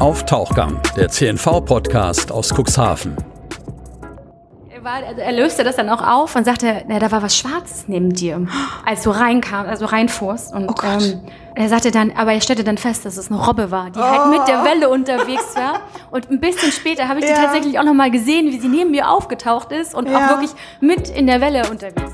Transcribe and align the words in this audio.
auf 0.00 0.24
Tauchgang, 0.24 0.80
der 0.96 1.08
CNV-Podcast 1.10 2.32
aus 2.32 2.52
Cuxhaven. 2.54 3.16
Er, 4.70 4.82
war, 4.82 4.94
also 5.06 5.20
er 5.20 5.32
löste 5.32 5.62
das 5.62 5.76
dann 5.76 5.90
auch 5.90 6.00
auf 6.06 6.34
und 6.36 6.44
sagte, 6.44 6.84
na, 6.88 6.98
da 6.98 7.12
war 7.12 7.22
was 7.22 7.36
Schwarzes 7.36 7.84
neben 7.86 8.14
dir, 8.14 8.46
als 8.86 9.02
du 9.02 9.10
reinkam, 9.10 9.66
also 9.66 9.84
reinfuhrst. 9.84 10.54
Und 10.54 10.70
Oh 10.70 10.74
Gott. 10.74 11.02
ähm, 11.02 11.20
er 11.54 11.68
sagte 11.68 11.90
dann, 11.90 12.12
aber 12.16 12.32
er 12.32 12.40
stellte 12.40 12.64
dann 12.64 12.78
fest, 12.78 13.04
dass 13.04 13.18
es 13.18 13.30
eine 13.30 13.44
Robbe 13.44 13.70
war, 13.70 13.90
die 13.90 13.98
halt 14.00 14.30
mit 14.30 14.48
der 14.48 14.64
Welle 14.64 14.88
unterwegs 14.88 15.54
war. 15.54 15.80
Und 16.10 16.30
ein 16.30 16.40
bisschen 16.40 16.72
später 16.72 17.08
habe 17.08 17.18
ich 17.20 17.26
die 17.26 17.32
Ja. 17.32 17.36
tatsächlich 17.42 17.78
auch 17.78 17.84
noch 17.84 17.92
mal 17.92 18.10
gesehen, 18.10 18.46
wie 18.46 18.58
sie 18.58 18.68
neben 18.68 18.92
mir 18.92 19.10
aufgetaucht 19.10 19.70
ist 19.70 19.94
und 19.94 20.08
Ja. 20.08 20.16
auch 20.16 20.28
wirklich 20.30 20.50
mit 20.80 21.10
in 21.10 21.26
der 21.26 21.42
Welle 21.42 21.68
unterwegs. 21.70 22.10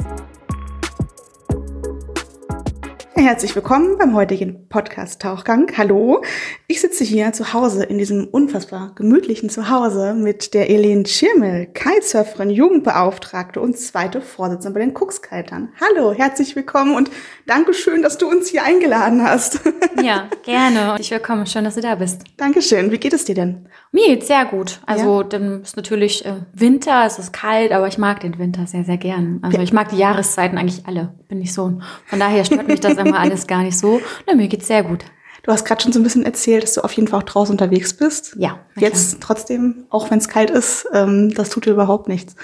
Herzlich 3.18 3.56
willkommen 3.56 3.96
beim 3.96 4.14
heutigen 4.14 4.68
Podcast 4.68 5.22
Tauchgang. 5.22 5.72
Hallo, 5.78 6.22
ich 6.66 6.82
sitze 6.82 7.02
hier 7.02 7.32
zu 7.32 7.54
Hause 7.54 7.82
in 7.84 7.96
diesem 7.96 8.26
unfassbar 8.26 8.92
gemütlichen 8.94 9.48
Zuhause 9.48 10.12
mit 10.12 10.52
der 10.52 10.68
Elene 10.68 11.06
Schirmel, 11.06 11.64
Kitesurferin, 11.64 12.50
Jugendbeauftragte 12.50 13.58
und 13.58 13.78
zweite 13.78 14.20
Vorsitzende 14.20 14.78
bei 14.78 14.84
den 14.84 14.92
Cuxkitern. 14.94 15.70
Hallo, 15.80 16.12
herzlich 16.12 16.54
willkommen 16.56 16.94
und 16.94 17.10
Dankeschön, 17.46 18.02
dass 18.02 18.18
du 18.18 18.28
uns 18.28 18.48
hier 18.48 18.62
eingeladen 18.64 19.22
hast. 19.22 19.60
Ja, 20.02 20.28
gerne. 20.44 20.96
Ich 21.00 21.10
willkommen. 21.10 21.46
Schön, 21.46 21.64
dass 21.64 21.76
du 21.76 21.80
da 21.80 21.94
bist. 21.94 22.22
Dankeschön. 22.36 22.92
Wie 22.92 22.98
geht 22.98 23.14
es 23.14 23.24
dir 23.24 23.34
denn? 23.34 23.66
Mir 23.92 24.08
geht's 24.08 24.26
sehr 24.26 24.44
gut. 24.44 24.78
Also 24.84 25.22
dann 25.22 25.62
ist 25.62 25.74
natürlich 25.76 26.26
äh, 26.26 26.34
Winter, 26.52 27.04
es 27.06 27.18
ist 27.18 27.32
kalt, 27.32 27.72
aber 27.72 27.88
ich 27.88 27.96
mag 27.96 28.20
den 28.20 28.38
Winter 28.38 28.66
sehr, 28.66 28.84
sehr 28.84 28.98
gern. 28.98 29.40
Also 29.42 29.58
ich 29.58 29.72
mag 29.72 29.88
die 29.88 29.96
Jahreszeiten 29.96 30.58
eigentlich 30.58 30.86
alle. 30.86 31.14
Bin 31.28 31.40
ich 31.40 31.54
so. 31.54 31.80
Von 32.04 32.20
daher 32.20 32.44
stört 32.44 32.68
mich 32.68 32.80
das 32.80 32.92
immer 32.98 33.05
alles 33.14 33.46
gar 33.46 33.62
nicht 33.62 33.78
so. 33.78 34.00
Na, 34.26 34.34
mir 34.34 34.48
geht's 34.48 34.66
sehr 34.66 34.82
gut. 34.82 35.04
Du 35.42 35.52
hast 35.52 35.64
gerade 35.64 35.80
schon 35.80 35.92
so 35.92 36.00
ein 36.00 36.02
bisschen 36.02 36.24
erzählt, 36.24 36.64
dass 36.64 36.74
du 36.74 36.80
auf 36.80 36.90
jeden 36.92 37.06
Fall 37.06 37.20
auch 37.20 37.24
draußen 37.24 37.52
unterwegs 37.52 37.94
bist. 37.96 38.34
Ja, 38.36 38.58
Jetzt 38.76 39.20
trotzdem, 39.20 39.84
auch 39.90 40.10
wenn 40.10 40.18
es 40.18 40.28
kalt 40.28 40.50
ist, 40.50 40.88
ähm, 40.92 41.32
das 41.34 41.50
tut 41.50 41.66
dir 41.66 41.70
überhaupt 41.70 42.08
nichts. 42.08 42.34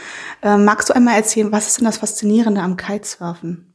Ähm, 0.41 0.65
magst 0.65 0.89
du 0.89 0.95
einmal 0.95 1.17
erzählen, 1.17 1.51
was 1.51 1.67
ist 1.67 1.79
denn 1.79 1.87
das 1.87 1.97
Faszinierende 1.99 2.61
am 2.61 2.77
Kitesurfen? 2.77 3.75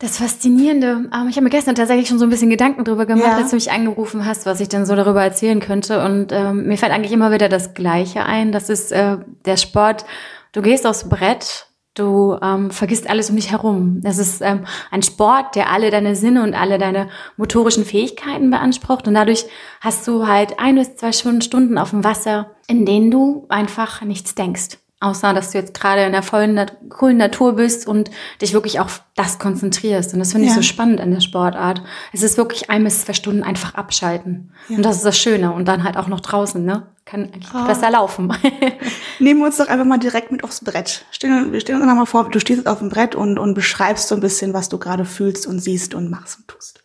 Das 0.00 0.16
Faszinierende, 0.18 1.10
ähm, 1.14 1.28
ich 1.28 1.36
habe 1.36 1.42
mir 1.44 1.50
gestern 1.50 1.74
tatsächlich 1.76 2.08
schon 2.08 2.18
so 2.18 2.24
ein 2.24 2.30
bisschen 2.30 2.50
Gedanken 2.50 2.84
drüber 2.84 3.06
gemacht, 3.06 3.28
Ja. 3.28 3.36
als 3.36 3.50
du 3.50 3.56
mich 3.56 3.70
angerufen 3.70 4.24
hast, 4.24 4.46
was 4.46 4.58
ich 4.60 4.68
denn 4.68 4.86
so 4.86 4.96
darüber 4.96 5.22
erzählen 5.22 5.60
könnte. 5.60 6.02
Und 6.02 6.32
ähm, 6.32 6.66
mir 6.66 6.78
fällt 6.78 6.90
eigentlich 6.92 7.12
immer 7.12 7.30
wieder 7.32 7.48
das 7.50 7.74
Gleiche 7.74 8.24
ein. 8.24 8.50
Das 8.50 8.68
ist 8.70 8.90
äh, 8.92 9.18
der 9.44 9.58
Sport. 9.58 10.06
Du 10.52 10.62
gehst 10.62 10.86
aufs 10.86 11.08
Brett, 11.08 11.66
du 11.94 12.38
ähm, 12.42 12.70
vergisst 12.70 13.08
alles 13.08 13.30
um 13.30 13.36
dich 13.36 13.50
herum. 13.50 14.00
Das 14.02 14.18
ist 14.18 14.40
ähm, 14.42 14.64
ein 14.90 15.02
Sport, 15.02 15.56
der 15.56 15.70
alle 15.70 15.90
deine 15.90 16.14
Sinne 16.16 16.42
und 16.42 16.54
alle 16.54 16.78
deine 16.78 17.08
motorischen 17.36 17.84
Fähigkeiten 17.84 18.50
beansprucht. 18.50 19.08
Und 19.08 19.14
dadurch 19.14 19.44
hast 19.80 20.06
du 20.06 20.26
halt 20.26 20.58
ein 20.58 20.76
bis 20.76 20.96
zwei 20.96 21.12
Stunden, 21.12 21.78
auf 21.78 21.90
dem 21.90 22.04
Wasser, 22.04 22.52
in 22.66 22.86
denen 22.86 23.10
du 23.10 23.46
einfach 23.48 24.02
nichts 24.02 24.34
denkst. 24.34 24.78
Außer, 25.02 25.32
dass 25.32 25.52
du 25.52 25.58
jetzt 25.58 25.72
gerade 25.72 26.02
in 26.04 26.12
der 26.12 26.22
vollen, 26.22 26.60
coolen 26.90 27.16
Natur 27.16 27.54
bist 27.54 27.88
und 27.88 28.10
dich 28.42 28.52
wirklich 28.52 28.80
auf 28.80 29.02
das 29.16 29.38
konzentrierst. 29.38 30.12
Und 30.12 30.18
das 30.20 30.32
finde 30.32 30.44
ich 30.44 30.50
Ja. 30.50 30.56
so 30.56 30.62
spannend 30.62 31.00
an 31.00 31.10
der 31.10 31.20
Sportart. 31.20 31.82
Es 32.12 32.22
ist 32.22 32.36
wirklich 32.36 32.68
ein 32.68 32.84
bis 32.84 33.06
zwei 33.06 33.14
Stunden 33.14 33.42
einfach 33.42 33.74
abschalten. 33.74 34.52
Und 34.68 34.82
das 34.82 34.96
ist 34.96 35.06
das 35.06 35.16
Schöne. 35.18 35.52
Und 35.52 35.66
dann 35.68 35.84
halt 35.84 35.96
auch 35.96 36.06
noch 36.06 36.20
draußen, 36.20 36.62
ne? 36.62 36.86
Kann 37.10 37.24
eigentlich 37.24 37.52
Ah. 37.52 37.66
besser 37.66 37.90
laufen. 37.90 38.32
Nehmen 39.18 39.40
wir 39.40 39.46
uns 39.46 39.56
doch 39.56 39.66
einfach 39.68 39.84
mal 39.84 39.98
direkt 39.98 40.30
mit 40.30 40.44
aufs 40.44 40.62
Brett. 40.62 41.04
Stell, 41.10 41.50
wir 41.52 41.60
stellen 41.60 41.78
uns 41.80 41.84
einfach 41.84 41.96
mal 41.98 42.06
vor, 42.06 42.28
du 42.30 42.38
stehst 42.38 42.58
jetzt 42.58 42.66
auf 42.68 42.78
dem 42.78 42.88
Brett 42.88 43.14
und, 43.16 43.38
und 43.38 43.54
beschreibst 43.54 44.06
so 44.08 44.14
ein 44.14 44.20
bisschen, 44.20 44.54
was 44.54 44.68
du 44.68 44.78
gerade 44.78 45.04
fühlst 45.04 45.46
und 45.46 45.58
siehst 45.58 45.94
und 45.94 46.08
machst 46.08 46.38
und 46.38 46.46
tust. 46.48 46.79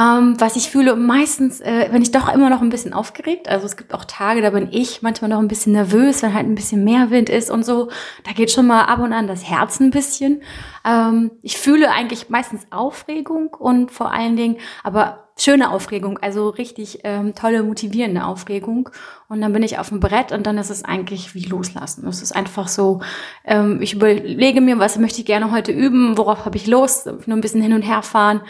Ähm, 0.00 0.40
was 0.40 0.56
ich 0.56 0.70
fühle, 0.70 0.96
meistens 0.96 1.60
äh, 1.60 1.88
bin 1.92 2.00
ich 2.00 2.10
doch 2.10 2.32
immer 2.32 2.48
noch 2.48 2.62
ein 2.62 2.70
bisschen 2.70 2.94
aufgeregt. 2.94 3.48
Also 3.48 3.66
es 3.66 3.76
gibt 3.76 3.92
auch 3.92 4.06
Tage, 4.06 4.40
da 4.40 4.50
bin 4.50 4.68
ich 4.70 5.02
manchmal 5.02 5.28
noch 5.28 5.40
ein 5.40 5.48
bisschen 5.48 5.74
nervös, 5.74 6.22
wenn 6.22 6.32
halt 6.32 6.46
ein 6.46 6.54
bisschen 6.54 6.84
mehr 6.84 7.10
Wind 7.10 7.28
ist 7.28 7.50
und 7.50 7.66
so. 7.66 7.90
Da 8.24 8.32
geht 8.32 8.50
schon 8.50 8.66
mal 8.66 8.84
ab 8.84 9.00
und 9.00 9.12
an 9.12 9.26
das 9.26 9.44
Herz 9.44 9.78
ein 9.78 9.90
bisschen. 9.90 10.42
Ähm, 10.86 11.32
ich 11.42 11.58
fühle 11.58 11.90
eigentlich 11.90 12.30
meistens 12.30 12.62
Aufregung 12.70 13.48
und 13.48 13.90
vor 13.90 14.10
allen 14.10 14.36
Dingen, 14.36 14.56
aber 14.82 15.28
schöne 15.36 15.70
Aufregung, 15.70 16.18
also 16.18 16.48
richtig 16.48 17.00
ähm, 17.04 17.34
tolle, 17.34 17.62
motivierende 17.62 18.24
Aufregung. 18.24 18.88
Und 19.28 19.42
dann 19.42 19.52
bin 19.52 19.62
ich 19.62 19.78
auf 19.78 19.90
dem 19.90 20.00
Brett 20.00 20.32
und 20.32 20.46
dann 20.46 20.56
ist 20.56 20.70
es 20.70 20.82
eigentlich 20.82 21.34
wie 21.34 21.44
loslassen. 21.44 22.06
Es 22.08 22.22
ist 22.22 22.34
einfach 22.34 22.68
so, 22.68 23.00
ähm, 23.44 23.82
ich 23.82 23.94
überlege 23.94 24.62
mir, 24.62 24.78
was 24.78 24.98
möchte 24.98 25.20
ich 25.20 25.26
gerne 25.26 25.50
heute 25.50 25.72
üben, 25.72 26.16
worauf 26.16 26.46
habe 26.46 26.56
ich 26.56 26.66
Lust, 26.66 27.06
nur 27.06 27.36
ein 27.36 27.42
bisschen 27.42 27.62
hin 27.62 27.74
und 27.74 27.82
her 27.82 28.02
fahren. 28.02 28.40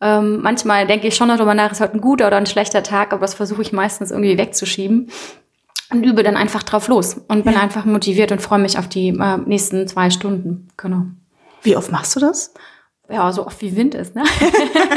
Ähm, 0.00 0.40
manchmal 0.42 0.86
denke 0.86 1.08
ich 1.08 1.16
schon 1.16 1.28
noch 1.28 1.36
drüber 1.38 1.54
nach, 1.54 1.72
ist 1.72 1.80
heute 1.80 1.94
ein 1.94 2.00
guter 2.00 2.26
oder 2.28 2.36
ein 2.36 2.46
schlechter 2.46 2.82
Tag, 2.82 3.12
aber 3.12 3.22
das 3.22 3.34
versuche 3.34 3.62
ich 3.62 3.72
meistens 3.72 4.10
irgendwie 4.10 4.38
wegzuschieben 4.38 5.10
und 5.90 6.04
übe 6.04 6.22
dann 6.22 6.36
einfach 6.36 6.62
drauf 6.62 6.86
los 6.88 7.16
und 7.28 7.44
bin 7.44 7.56
einfach 7.56 7.84
motiviert 7.84 8.30
und 8.30 8.40
freue 8.40 8.60
mich 8.60 8.78
auf 8.78 8.88
die 8.88 9.08
äh, 9.08 9.36
nächsten 9.38 9.88
zwei 9.88 10.10
Stunden. 10.10 10.68
Genau. 10.76 11.02
Wie 11.62 11.76
oft 11.76 11.90
machst 11.90 12.14
du 12.14 12.20
das? 12.20 12.54
Ja, 13.10 13.32
so 13.32 13.46
oft 13.46 13.60
wie 13.62 13.74
Wind 13.74 13.94
ist, 13.94 14.14
ne? 14.14 14.22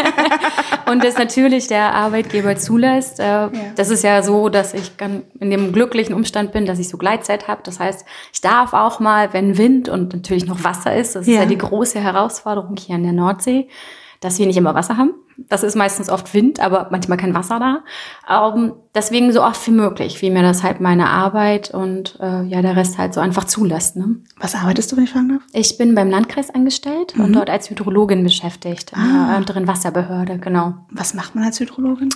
und 0.91 1.03
das 1.03 1.18
natürlich 1.18 1.68
der 1.68 1.94
Arbeitgeber 1.94 2.57
zulässt. 2.57 3.19
Äh, 3.19 3.47
Das 3.75 3.89
ist 3.89 4.03
ja 4.03 4.22
so, 4.22 4.50
dass 4.50 4.73
ich 4.73 4.91
in 5.39 5.50
dem 5.50 5.72
glücklichen 5.72 6.13
Umstand 6.13 6.51
bin, 6.51 6.66
dass 6.66 6.78
ich 6.79 6.89
so 6.89 6.97
Gleitzeit 6.97 7.47
habe. 7.47 7.62
Das 7.63 7.79
heißt, 7.79 8.06
ich 8.33 8.41
darf 8.41 8.73
auch 8.73 9.00
mal, 9.00 9.33
wenn 9.33 9.57
Wind 9.57 9.88
und 9.89 10.13
natürlich 10.13 10.45
noch 10.45 10.63
Wasser 10.63 10.95
ist, 10.95 11.16
das 11.16 11.28
ist 11.28 11.33
Ja. 11.33 11.41
ja 11.41 11.45
die 11.45 11.57
große 11.57 12.00
Herausforderung 12.01 12.75
hier 12.78 12.95
an 12.95 13.03
der 13.03 13.13
Nordsee, 13.13 13.69
dass 14.22 14.40
wir 14.40 14.48
nicht 14.48 14.58
immer 14.58 14.74
Wasser 14.76 14.96
haben. 14.98 15.14
Das 15.38 15.64
ist 15.64 15.76
meistens 15.76 16.09
oft 16.09 16.34
Wind, 16.34 16.59
aber 16.59 16.88
manchmal 16.92 17.18
kein 17.18 17.34
Wasser 17.34 17.59
da. 17.59 18.54
Ähm, 18.56 18.74
deswegen 18.96 19.32
so 19.34 19.44
oft 19.44 19.66
wie 19.68 19.72
möglich, 19.72 20.22
wie 20.22 20.30
mir 20.30 20.44
das 20.44 20.64
halt 20.64 20.80
meine 20.80 21.09
Arbeit 21.09 21.72
und 21.74 22.18
äh, 22.22 22.44
ja 22.44 22.62
der 22.62 22.76
Rest 22.76 22.98
halt 23.00 23.14
so 23.14 23.20
einfach 23.20 23.46
zulässt. 23.46 23.96
Ne? 23.96 24.18
Was 24.40 24.56
arbeitest 24.56 24.92
du, 24.92 24.98
wenn 24.98 25.04
ich 25.06 25.12
fragen 25.12 25.30
darf? 25.30 25.42
Ich 25.54 25.78
bin 25.78 25.96
beim 25.96 26.10
Landkreis 26.10 26.50
angestellt 26.54 27.16
und 27.18 27.34
dort 27.34 27.50
als 27.50 27.70
Hydrologin 27.70 28.24
beschäftigt, 28.24 28.94
in 28.96 29.28
der 29.28 29.38
unteren 29.38 29.68
Wasserbehörde, 29.68 30.38
genau. 30.38 30.76
Was 30.92 31.14
macht 31.16 31.34
man 31.36 31.44
als 31.46 31.60
Hydrologin? 31.60 32.10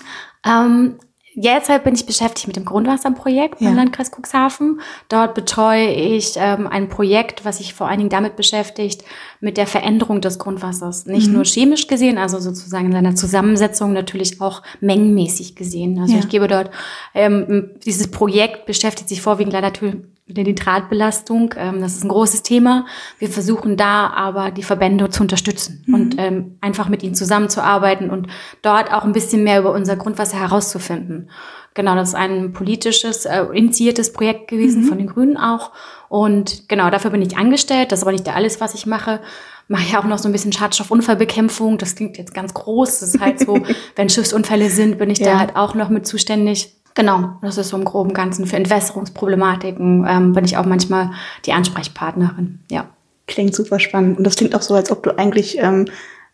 Ähm, 0.45 0.95
jetzt 1.33 1.69
halt 1.69 1.83
bin 1.83 1.95
ich 1.95 2.05
beschäftigt 2.05 2.47
mit 2.47 2.55
dem 2.55 2.63
Grundwasserprojekt 2.65 3.59
Ja. 3.59 3.67
beim 3.69 3.77
Landkreis 3.77 4.11
Cuxhaven. 4.11 4.79
Dort 5.09 5.33
betreue 5.33 5.87
ich 5.87 6.33
ähm, 6.37 6.67
ein 6.67 6.87
Projekt, 6.89 7.43
was 7.43 7.57
sich 7.57 7.73
vor 7.73 7.87
allen 7.87 7.97
Dingen 7.97 8.09
damit 8.09 8.35
beschäftigt, 8.35 9.03
mit 9.45 9.57
der 9.57 9.67
Veränderung 9.67 10.21
des 10.21 10.39
Grundwassers. 10.39 11.05
Nicht 11.05 11.31
nur 11.31 11.45
chemisch 11.45 11.85
gesehen, 11.85 12.17
also 12.17 12.39
sozusagen 12.39 12.87
in 12.87 12.93
seiner 12.93 13.13
Zusammensetzung, 13.15 13.93
natürlich 13.93 14.41
auch 14.41 14.63
mengenmäßig 14.81 15.55
gesehen. 15.55 15.99
Also 15.99 16.13
Ja. 16.13 16.19
ich 16.19 16.29
gebe 16.29 16.47
dort, 16.47 16.71
ähm, 17.13 17.69
dieses 17.85 18.09
Projekt 18.09 18.65
beschäftigt 18.65 19.07
sich 19.07 19.21
vorwiegend 19.21 19.53
leider 19.53 19.67
natürlich 19.67 19.97
mit 20.25 20.37
der 20.37 20.45
Nitratbelastung. 20.45 21.53
Ähm, 21.57 21.79
das 21.79 21.95
ist 21.95 22.03
ein 22.03 22.09
großes 22.09 22.41
Thema. 22.41 22.87
Wir 23.19 23.29
versuchen 23.29 23.77
da 23.77 24.07
aber 24.07 24.49
die 24.49 24.63
Verbände 24.63 25.07
zu 25.11 25.21
unterstützen 25.21 25.85
und 25.93 26.15
ähm, 26.17 26.57
einfach 26.61 26.89
mit 26.89 27.03
ihnen 27.03 27.13
zusammenzuarbeiten 27.13 28.09
und 28.09 28.25
dort 28.63 28.91
auch 28.91 29.03
ein 29.03 29.13
bisschen 29.13 29.43
mehr 29.43 29.59
über 29.59 29.73
unser 29.73 29.95
Grundwasser 29.95 30.39
herauszufinden. 30.39 31.29
Genau, 31.75 31.93
das 31.95 32.09
ist 32.09 32.15
ein 32.15 32.53
politisches, 32.53 33.25
äh, 33.25 33.43
initiiertes 33.53 34.11
Projekt 34.13 34.47
gewesen, 34.47 34.85
von 34.85 34.97
den 34.97 35.07
Grünen 35.07 35.37
auch. 35.37 35.71
Und 36.09 36.67
genau, 36.69 36.89
dafür 36.89 37.11
bin 37.11 37.21
ich 37.21 37.37
angestellt. 37.37 37.91
Das 37.91 37.99
ist 37.99 38.03
aber 38.03 38.13
nicht 38.13 38.27
alles, 38.33 38.59
was 38.61 38.73
ich 38.73 38.85
mache. 38.85 39.19
Mache 39.67 39.91
ja 39.93 39.99
auch 39.99 40.05
noch 40.05 40.17
so 40.17 40.29
ein 40.29 40.31
bisschen 40.31 40.53
Schadstoffunfallbekämpfung. 40.53 41.77
Das 41.77 41.95
klingt 41.95 42.17
jetzt 42.17 42.33
ganz 42.33 42.53
groß. 42.53 42.99
Das 43.01 43.15
ist 43.15 43.19
halt 43.21 43.39
so, 43.39 43.59
wenn 43.95 44.09
Schiffsunfälle 44.09 44.69
sind, 44.69 44.97
bin 44.97 45.09
ich 45.09 45.19
Ja. 45.19 45.33
da 45.33 45.39
halt 45.39 45.55
auch 45.55 45.75
noch 45.75 45.89
mit 45.89 46.07
zuständig. 46.07 46.73
Genau, 46.93 47.33
das 47.41 47.57
ist 47.57 47.69
so 47.69 47.77
im 47.77 47.83
groben 47.83 48.13
Ganzen. 48.13 48.45
Für 48.47 48.55
Entwässerungsproblematiken 48.55 50.05
ähm, 50.07 50.33
bin 50.33 50.45
ich 50.45 50.55
auch 50.57 50.65
manchmal 50.65 51.11
die 51.45 51.51
Ansprechpartnerin. 51.53 52.59
Ja. 52.71 52.85
Klingt 53.27 53.55
super 53.55 53.79
spannend. 53.79 54.17
Und 54.19 54.23
das 54.23 54.35
klingt 54.35 54.55
auch 54.55 54.61
so, 54.61 54.75
als 54.75 54.91
ob 54.91 55.03
du 55.03 55.17
eigentlich 55.17 55.57
ähm, 55.59 55.87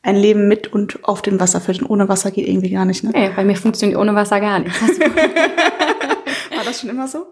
ein 0.04 0.16
Leben 0.16 0.48
mit 0.48 0.68
und 0.74 1.04
auf 1.04 1.22
dem 1.22 1.40
Wasser 1.40 1.62
führst. 1.62 1.82
Und 1.82 1.90
ohne 1.90 2.10
Wasser 2.10 2.32
geht 2.32 2.48
irgendwie 2.48 2.72
gar 2.72 2.86
nicht, 2.86 3.04
ne? 3.04 3.12
Nee, 3.14 3.30
bei 3.36 3.44
mir 3.44 3.56
funktioniert 3.56 4.00
ohne 4.00 4.16
Wasser 4.16 4.40
gar 4.40 4.60
nicht. 4.60 4.76
Das 4.82 5.00
War 6.56 6.64
das 6.66 6.82
schon 6.82 6.90
immer 6.90 7.08
so? 7.08 7.28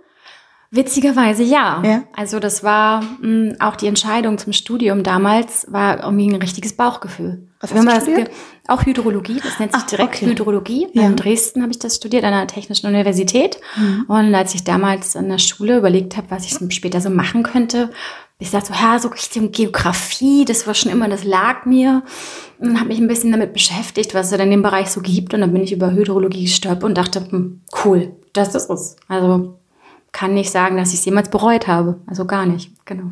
Witzigerweise 0.71 1.41
ja. 1.41 1.81
Ja. 1.83 2.03
Also 2.15 2.39
das 2.39 2.63
war 2.63 3.01
mh, 3.21 3.55
auch 3.59 3.75
die 3.75 3.87
Entscheidung 3.87 4.37
zum 4.37 4.53
Studium 4.53 5.01
damals, 5.01 5.65
war 5.71 6.03
irgendwie 6.03 6.29
ein 6.29 6.35
richtiges 6.39 6.73
Bauchgefühl. 6.73 7.47
Was 7.59 7.71
Wenn 7.73 7.79
hast 7.79 7.85
du 7.87 7.91
das 7.95 8.03
studiert? 8.03 8.27
ge- 8.27 8.35
auch 8.67 8.85
Hydrologie, 8.85 9.39
das 9.43 9.57
nennt 9.57 9.73
sich 9.73 9.81
Ach, 9.83 9.87
direkt 9.87 10.15
okay. 10.17 10.27
Hydrologie. 10.27 10.87
Ja. 10.93 11.07
In 11.07 11.15
Dresden 11.15 11.63
habe 11.63 11.71
ich 11.71 11.79
das 11.79 11.95
studiert, 11.95 12.23
an 12.23 12.33
einer 12.35 12.45
Technischen 12.45 12.85
Universität. 12.85 13.59
Mhm. 13.77 14.05
Und 14.07 14.35
als 14.35 14.53
ich 14.53 14.63
damals 14.63 15.15
in 15.15 15.27
der 15.27 15.39
Schule 15.39 15.77
überlegt 15.77 16.15
habe, 16.17 16.27
was 16.29 16.45
ich 16.45 16.55
später 16.75 17.01
so 17.01 17.09
machen 17.09 17.41
könnte, 17.41 17.89
ich 18.41 18.51
dachte 18.51 18.67
so, 18.67 18.73
ja, 18.73 18.97
so 18.97 19.09
Richtung 19.09 19.51
Geografie, 19.51 20.45
das 20.45 20.65
war 20.65 20.73
schon 20.73 20.91
immer, 20.91 21.09
das 21.09 21.25
lag 21.25 21.65
mir. 21.65 22.03
Und 22.57 22.79
habe 22.79 22.89
mich 22.89 22.99
ein 22.99 23.07
bisschen 23.07 23.31
damit 23.31 23.53
beschäftigt, 23.53 24.13
was 24.13 24.31
es 24.31 24.39
in 24.39 24.49
dem 24.49 24.61
Bereich 24.61 24.89
so 24.89 25.01
gibt. 25.01 25.33
Und 25.33 25.41
dann 25.41 25.51
bin 25.51 25.61
ich 25.61 25.73
über 25.73 25.91
Hydrologie 25.91 26.43
gestolpert 26.43 26.83
und 26.83 26.97
dachte, 26.97 27.25
hm, 27.29 27.61
cool, 27.83 28.15
das 28.31 28.55
ist 28.55 28.69
es. 28.69 28.95
Also 29.09 29.59
kann 30.11 30.33
nicht 30.33 30.51
sagen, 30.51 30.77
dass 30.77 30.93
ich 30.93 30.99
es 30.99 31.05
jemals 31.05 31.29
bereut 31.29 31.67
habe. 31.67 31.99
Also 32.07 32.25
gar 32.25 32.45
nicht, 32.45 32.71
genau. 32.85 33.11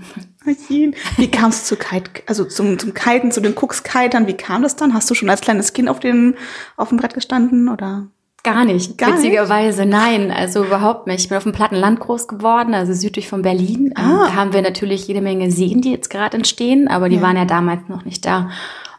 Wie 1.18 1.29
kam 1.29 1.50
es 1.50 1.65
zu 1.65 1.75
Kite, 1.75 2.09
also 2.25 2.45
zum, 2.45 2.79
zum 2.79 2.94
Kiten, 2.94 3.31
zu 3.31 3.41
den 3.41 3.53
Cooks-Kitern? 3.53 4.27
Wie 4.27 4.33
kam 4.33 4.63
das 4.63 4.77
dann? 4.77 4.94
Hast 4.94 5.09
du 5.09 5.13
schon 5.13 5.29
als 5.29 5.41
kleines 5.41 5.74
Kind 5.74 5.89
auf 5.89 6.00
dem, 6.00 6.35
auf 6.77 6.89
dem 6.89 6.97
Brett 6.97 7.13
gestanden 7.13 7.69
oder? 7.69 8.07
Gar 8.54 8.66
nicht, 8.66 8.98
Gar 8.98 9.14
witzigerweise. 9.14 9.86
Nein, 9.86 10.32
also 10.32 10.64
überhaupt 10.64 11.08
nicht. 11.08 11.20
Ich 11.22 11.30
bin 11.30 11.38
auf 11.38 11.44
dem 11.44 11.52
platten 11.52 11.76
Land 11.76 12.00
groß 12.00 12.28
geworden, 12.28 12.74
also 12.74 12.94
südlich 12.94 13.28
von 13.28 13.42
Berlin. 13.42 13.94
Ähm, 13.98 14.04
Ah. 14.06 14.28
Da 14.28 14.36
haben 14.36 14.54
wir 14.54 14.62
natürlich 14.62 15.08
jede 15.08 15.22
Menge 15.22 15.52
Seen, 15.52 15.82
die 15.82 15.92
jetzt 15.92 16.10
gerade 16.10 16.38
entstehen, 16.38 16.88
aber 16.88 17.10
die 17.10 17.18
Ja. 17.18 17.22
waren 17.24 17.36
ja 17.38 17.46
damals 17.46 17.82
noch 17.90 18.06
nicht 18.06 18.26
da. 18.26 18.50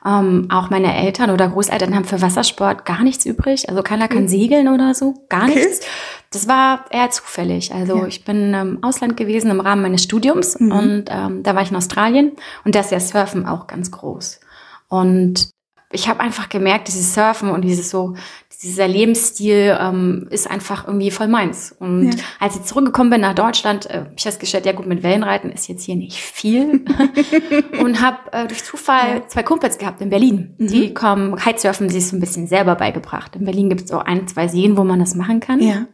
Ähm, 0.07 0.47
auch 0.51 0.71
meine 0.71 0.95
Eltern 0.97 1.31
oder 1.31 1.49
Großeltern 1.49 1.95
haben 1.95 2.05
für 2.05 2.23
Wassersport 2.23 2.85
gar 2.85 3.03
nichts 3.03 3.27
übrig. 3.27 3.69
Also 3.69 3.83
keiner 3.83 4.07
kann 4.09 4.29
segeln 4.29 4.69
oder 4.69 4.95
so, 4.95 5.15
gar 5.29 5.45
Okay. 5.45 5.55
nichts. 5.57 5.81
Das 6.31 6.47
war 6.47 6.85
eher 6.91 7.11
zufällig. 7.11 7.75
Also 7.75 7.97
Ja. 7.99 8.07
ich 8.07 8.25
bin 8.25 8.55
im 8.55 8.79
Ausland 8.83 9.17
gewesen 9.17 9.51
im 9.51 9.61
Rahmen 9.61 9.83
meines 9.83 10.03
Studiums 10.05 10.59
Mhm. 10.61 10.73
und 10.73 11.05
ähm, 11.11 11.43
da 11.43 11.55
war 11.55 11.63
ich 11.63 11.71
in 11.71 11.77
Australien 11.77 12.33
und 12.65 12.75
da 12.75 12.81
ist 12.81 12.93
ja 12.93 13.01
Surfen 13.01 13.47
auch 13.47 13.67
ganz 13.67 13.91
groß. 13.91 14.41
Und 14.89 15.51
ich 15.91 16.09
habe 16.09 16.21
einfach 16.21 16.49
gemerkt, 16.49 16.89
dieses 16.89 17.15
Surfen 17.15 17.51
und 17.51 17.63
dieses 17.63 17.91
so, 17.91 18.15
dieser 18.63 18.89
Lebensstil 18.89 19.77
ähm, 19.81 20.27
ist 20.31 20.51
einfach 20.51 20.87
irgendwie 20.87 21.11
voll 21.13 21.29
meins. 21.29 21.75
Und 21.79 22.11
Ja. 22.13 22.25
als 22.41 22.57
ich 22.57 22.63
zurückgekommen 22.63 23.11
bin 23.11 23.21
nach 23.21 23.35
Deutschland, 23.35 23.89
äh, 23.89 23.99
hab 24.01 24.13
ich 24.17 24.23
festgestellt, 24.23 24.67
ja 24.67 24.73
gut, 24.73 24.87
mit 24.87 25.03
Wellenreiten 25.03 25.51
ist 25.53 25.69
jetzt 25.69 25.85
hier 25.85 25.95
nicht 25.97 26.17
viel. 26.19 26.85
und 27.81 28.01
habe 28.01 28.19
äh, 28.33 28.47
durch 28.49 28.65
Zufall 28.65 29.23
zwei 29.29 29.43
Kumpels 29.45 29.79
gehabt 29.79 30.01
in 30.01 30.11
Berlin. 30.11 30.55
Mhm. 30.59 30.67
Die 30.67 30.93
kommen, 30.95 31.37
Kitesurfen 31.37 31.89
sich 31.89 32.09
so 32.09 32.17
ein 32.17 32.21
bisschen 32.21 32.47
selber 32.49 32.75
beigebracht. 32.75 33.37
In 33.37 33.45
Berlin 33.45 33.69
gibt 33.69 33.83
es 33.83 33.89
so 33.91 33.99
ein, 33.99 34.27
zwei 34.27 34.49
Seen, 34.49 34.77
wo 34.77 34.83
man 34.85 34.99
das 34.99 35.15
machen 35.15 35.39
kann. 35.41 35.61
Ja. 35.63 35.87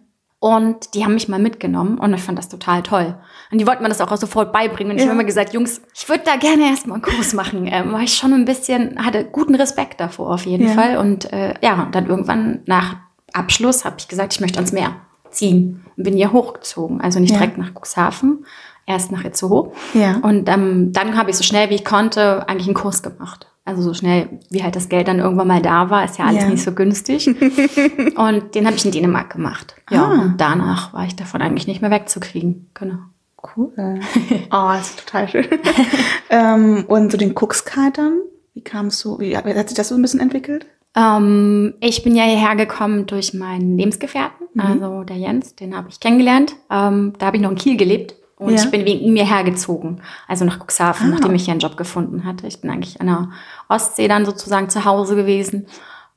Und 0.47 0.93
die 0.95 1.05
haben 1.05 1.15
mich 1.15 1.27
mal 1.27 1.39
mitgenommen 1.39 1.97
und 1.97 2.13
ich 2.13 2.21
fand 2.21 2.37
das 2.39 2.51
total 2.51 2.83
toll. 2.83 3.15
Und 3.51 3.57
die 3.59 3.67
wollten 3.67 3.83
mir 3.83 3.89
das 3.89 4.03
auch 4.03 4.15
sofort 4.15 4.53
beibringen. 4.53 4.91
Und 4.91 4.97
ich 4.99 5.05
Ja. 5.05 5.09
habe 5.09 5.19
immer 5.19 5.25
gesagt, 5.27 5.55
Jungs, 5.55 5.81
ich 5.95 6.07
würde 6.07 6.23
da 6.27 6.37
gerne 6.37 6.65
erstmal 6.69 6.97
einen 6.97 7.03
Kurs 7.03 7.33
machen. 7.33 7.67
Ähm, 7.73 7.93
war 7.95 8.01
ich 8.03 8.13
schon 8.15 8.35
ein 8.35 8.45
bisschen, 8.45 9.03
hatte 9.03 9.25
guten 9.25 9.55
Respekt 9.55 10.01
davor 10.01 10.35
auf 10.35 10.45
jeden 10.45 10.67
Ja. 10.69 10.75
Fall. 10.75 10.99
Und 10.99 11.33
äh, 11.33 11.55
ja, 11.63 11.89
dann 11.93 12.09
irgendwann 12.09 12.61
nach 12.67 12.97
Abschluss 13.33 13.87
habe 13.87 13.97
ich 13.99 14.07
gesagt, 14.07 14.35
ich 14.35 14.41
möchte 14.43 14.59
ans 14.59 14.73
Meer 14.73 14.91
ziehen. 15.31 15.83
Und 15.97 16.05
bin 16.05 16.15
hier 16.15 16.31
hochgezogen. 16.31 17.01
Also 17.01 17.21
nicht 17.21 17.31
Ja. 17.33 17.39
direkt 17.39 17.57
nach 17.57 17.71
Cuxhaven, 17.75 18.45
erst 18.85 19.13
nach 19.13 19.25
Itzehoe. 19.25 19.73
Ja. 19.95 20.19
Und 20.21 20.47
ähm, 20.51 20.93
dann 20.93 21.17
habe 21.17 21.31
ich 21.31 21.37
so 21.39 21.43
schnell 21.43 21.71
wie 21.71 21.77
ich 21.77 21.87
konnte 21.87 22.47
eigentlich 22.51 22.67
einen 22.67 22.75
Kurs 22.77 23.03
gemacht. 23.03 23.47
Also 23.67 23.81
so 23.81 23.95
schnell, 23.95 24.29
wie 24.51 24.63
halt 24.63 24.77
das 24.77 24.91
Geld 24.91 25.09
dann 25.09 25.21
irgendwann 25.21 25.49
mal 25.49 25.63
da 25.63 25.89
war, 25.89 26.05
ist 26.05 26.19
ja 26.19 26.27
alles 26.27 26.43
Ja. 26.43 26.49
nicht 26.51 26.63
so 26.63 26.73
günstig. 26.73 27.27
und 28.17 28.55
den 28.55 28.67
habe 28.67 28.77
ich 28.77 28.85
in 28.85 28.91
Dänemark 28.93 29.33
gemacht. 29.33 29.75
Ja, 29.91 30.05
Ah. 30.05 30.21
und 30.23 30.35
danach 30.39 30.93
war 30.93 31.07
ich 31.07 31.17
davon 31.17 31.41
eigentlich 31.41 31.67
nicht 31.67 31.81
mehr 31.81 31.91
wegzukriegen. 31.91 32.69
Genau. 32.75 32.97
Cool. 33.57 33.73
Oh, 34.51 34.69
das 34.73 34.91
ist 34.91 35.07
total 35.07 35.29
schön. 35.29 35.47
ähm, 36.31 36.85
und 36.89 37.11
so 37.13 37.19
den 37.19 37.35
Cookskitern, 37.39 38.19
wie 38.55 38.63
kamst 38.63 39.05
du, 39.05 39.19
wie 39.19 39.37
hat 39.37 39.69
sich 39.69 39.77
das 39.77 39.89
so 39.89 39.95
ein 39.95 40.03
bisschen 40.03 40.21
entwickelt? 40.21 40.67
Ähm, 40.97 41.75
ich 41.81 42.03
bin 42.05 42.15
ja 42.17 42.25
hierher 42.25 42.55
gekommen 42.57 43.07
durch 43.07 43.35
meinen 43.35 43.77
Lebensgefährten, 43.79 44.47
Mhm. 44.55 44.61
also 44.61 45.03
der 45.05 45.17
Jens, 45.17 45.55
den 45.57 45.77
habe 45.77 45.89
ich 45.91 45.99
kennengelernt. 46.01 46.55
Ähm, 46.71 47.15
da 47.19 47.27
habe 47.27 47.37
ich 47.39 47.43
noch 47.43 47.51
in 47.51 47.57
Kiel 47.57 47.77
gelebt 47.77 48.15
und 48.37 48.51
Ja. 48.55 48.63
ich 48.63 48.71
bin 48.71 48.85
wegen 48.85 49.01
ihm 49.01 49.17
hierher 49.17 49.45
gezogen, 49.45 50.01
also 50.29 50.45
nach 50.45 50.59
Cuxhaven, 50.59 51.09
Ah. 51.09 51.11
nachdem 51.15 51.35
ich 51.35 51.45
hier 51.45 51.53
einen 51.53 51.61
Job 51.61 51.77
gefunden 51.77 52.25
hatte. 52.25 52.47
Ich 52.47 52.61
bin 52.61 52.71
eigentlich 52.71 53.01
an 53.01 53.07
der 53.07 53.29
Ostsee 53.69 54.09
dann 54.09 54.25
sozusagen 54.27 54.69
zu 54.69 54.85
Hause 54.85 55.17
gewesen 55.17 55.67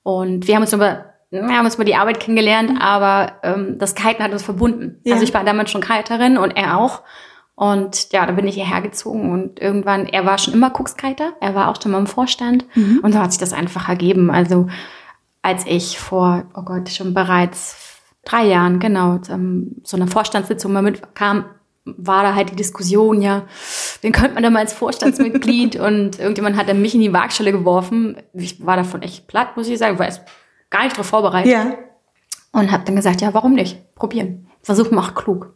und 0.04 0.48
wir 0.48 0.56
haben 0.56 0.64
uns 0.64 0.74
über 0.74 1.06
wir 1.30 1.42
haben 1.58 1.66
uns 1.66 1.76
über 1.76 1.84
die 1.84 1.96
Arbeit 1.98 2.22
kennengelernt, 2.22 2.80
aber 2.80 3.34
ähm, 3.44 3.76
das 3.80 3.96
Kiten 3.96 4.24
hat 4.24 4.32
uns 4.32 4.44
verbunden. 4.44 5.02
Ja. 5.04 5.16
Also 5.16 5.26
ich 5.26 5.34
war 5.34 5.44
damals 5.44 5.70
schon 5.72 5.82
Kiterin 5.82 6.38
und 6.38 6.52
er 6.52 6.78
auch. 6.80 7.02
Und 7.54 8.14
ja, 8.14 8.26
dann 8.26 8.38
bin 8.38 8.48
ich 8.48 8.56
hierher 8.56 8.82
gezogen 8.82 9.34
und 9.34 9.60
irgendwann, 9.60 10.06
er 10.06 10.26
war 10.26 10.38
schon 10.38 10.54
immer 10.54 10.72
Cookskiter, 10.74 11.34
er 11.42 11.54
war 11.54 11.68
auch 11.68 11.82
schon 11.82 11.92
mal 11.92 11.98
im 11.98 12.08
Vorstand 12.08 12.64
Mhm. 12.76 13.00
und 13.04 13.12
so 13.12 13.20
hat 13.20 13.32
sich 13.34 13.40
das 13.42 13.52
einfach 13.52 13.90
ergeben. 13.90 14.32
Also 14.32 14.68
als 15.42 15.66
ich 15.68 16.00
vor, 16.00 16.46
oh 16.56 16.62
Gott, 16.62 16.88
schon 16.90 17.14
bereits 17.14 18.00
drei 18.24 18.46
Jahren, 18.46 18.80
genau, 18.80 19.20
so 19.22 19.98
eine 19.98 20.08
Vorstandssitzung 20.08 20.72
mal 20.72 20.82
mitkam, 20.82 21.44
war 21.98 22.24
da 22.24 22.36
halt 22.36 22.52
die 22.52 22.56
Diskussion, 22.56 23.22
ja, 23.22 23.44
wen 24.02 24.12
könnte 24.12 24.34
man 24.34 24.44
da 24.44 24.50
mal 24.50 24.60
als 24.60 24.74
Vorstandsmitglied 24.74 25.76
und 25.80 26.20
irgendjemand 26.20 26.58
hat 26.58 26.68
dann 26.70 26.82
mich 26.82 26.94
in 26.96 27.02
die 27.02 27.14
Waagschale 27.14 27.52
geworfen. 27.52 28.18
Ich 28.34 28.66
war 28.66 28.76
davon 28.78 29.02
echt 29.02 29.28
platt, 29.28 29.56
muss 29.56 29.68
ich 29.68 29.78
sagen, 29.78 29.98
war 30.00 30.06
erst 30.06 30.22
gar 30.70 30.84
nicht 30.84 30.94
darauf 30.94 31.08
vorbereitet 31.08 31.52
Ja. 31.52 31.74
und 32.52 32.72
habe 32.72 32.84
dann 32.86 32.96
gesagt, 32.96 33.22
ja, 33.22 33.34
warum 33.34 33.54
nicht? 33.54 33.94
Probieren. 33.96 34.48
Versuch 34.62 34.92
macht 34.92 35.16
klug. 35.16 35.54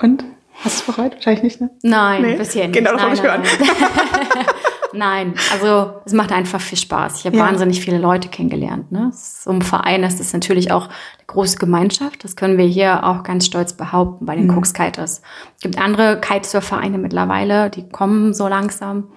Und? 0.00 0.24
Hast 0.62 0.86
du 0.86 0.90
es 0.90 0.96
bereut? 0.96 1.14
Wahrscheinlich 1.14 1.42
nicht, 1.42 1.60
ne? 1.60 1.70
Nein, 1.82 2.22
Nee, 2.22 2.36
bisher 2.36 2.66
nicht. 2.68 2.76
genau 2.78 2.92
das 2.92 3.02
nein, 3.02 3.32
hab 3.32 3.44
ich 3.44 3.58
nein, 3.60 4.46
nein. 4.96 5.34
also 5.52 5.92
es 6.04 6.12
macht 6.12 6.32
einfach 6.32 6.60
viel 6.60 6.78
Spaß. 6.78 7.20
Ich 7.20 7.26
habe 7.26 7.36
Ja. 7.36 7.44
wahnsinnig 7.44 7.80
viele 7.80 7.98
Leute 7.98 8.28
kennengelernt. 8.28 8.90
Ne? 8.92 9.10
So 9.12 9.50
im 9.50 9.62
Verein 9.62 10.02
ist 10.02 10.20
es 10.20 10.32
natürlich 10.32 10.72
auch 10.72 10.86
eine 10.86 11.26
große 11.26 11.58
Gemeinschaft. 11.58 12.24
Das 12.24 12.36
können 12.36 12.58
wir 12.58 12.66
hier 12.66 13.04
auch 13.04 13.22
ganz 13.22 13.46
stolz 13.46 13.72
behaupten 13.74 14.26
bei 14.26 14.34
den 14.36 14.46
Mhm. 14.46 14.56
Cooks-Kiters. 14.58 15.22
Es 15.56 15.62
gibt 15.62 15.78
andere 15.78 16.20
Kitesurf-Vereine 16.20 16.98
mittlerweile, 16.98 17.70
die 17.70 17.88
kommen 17.88 18.34
so 18.34 18.48
langsam. 18.48 19.08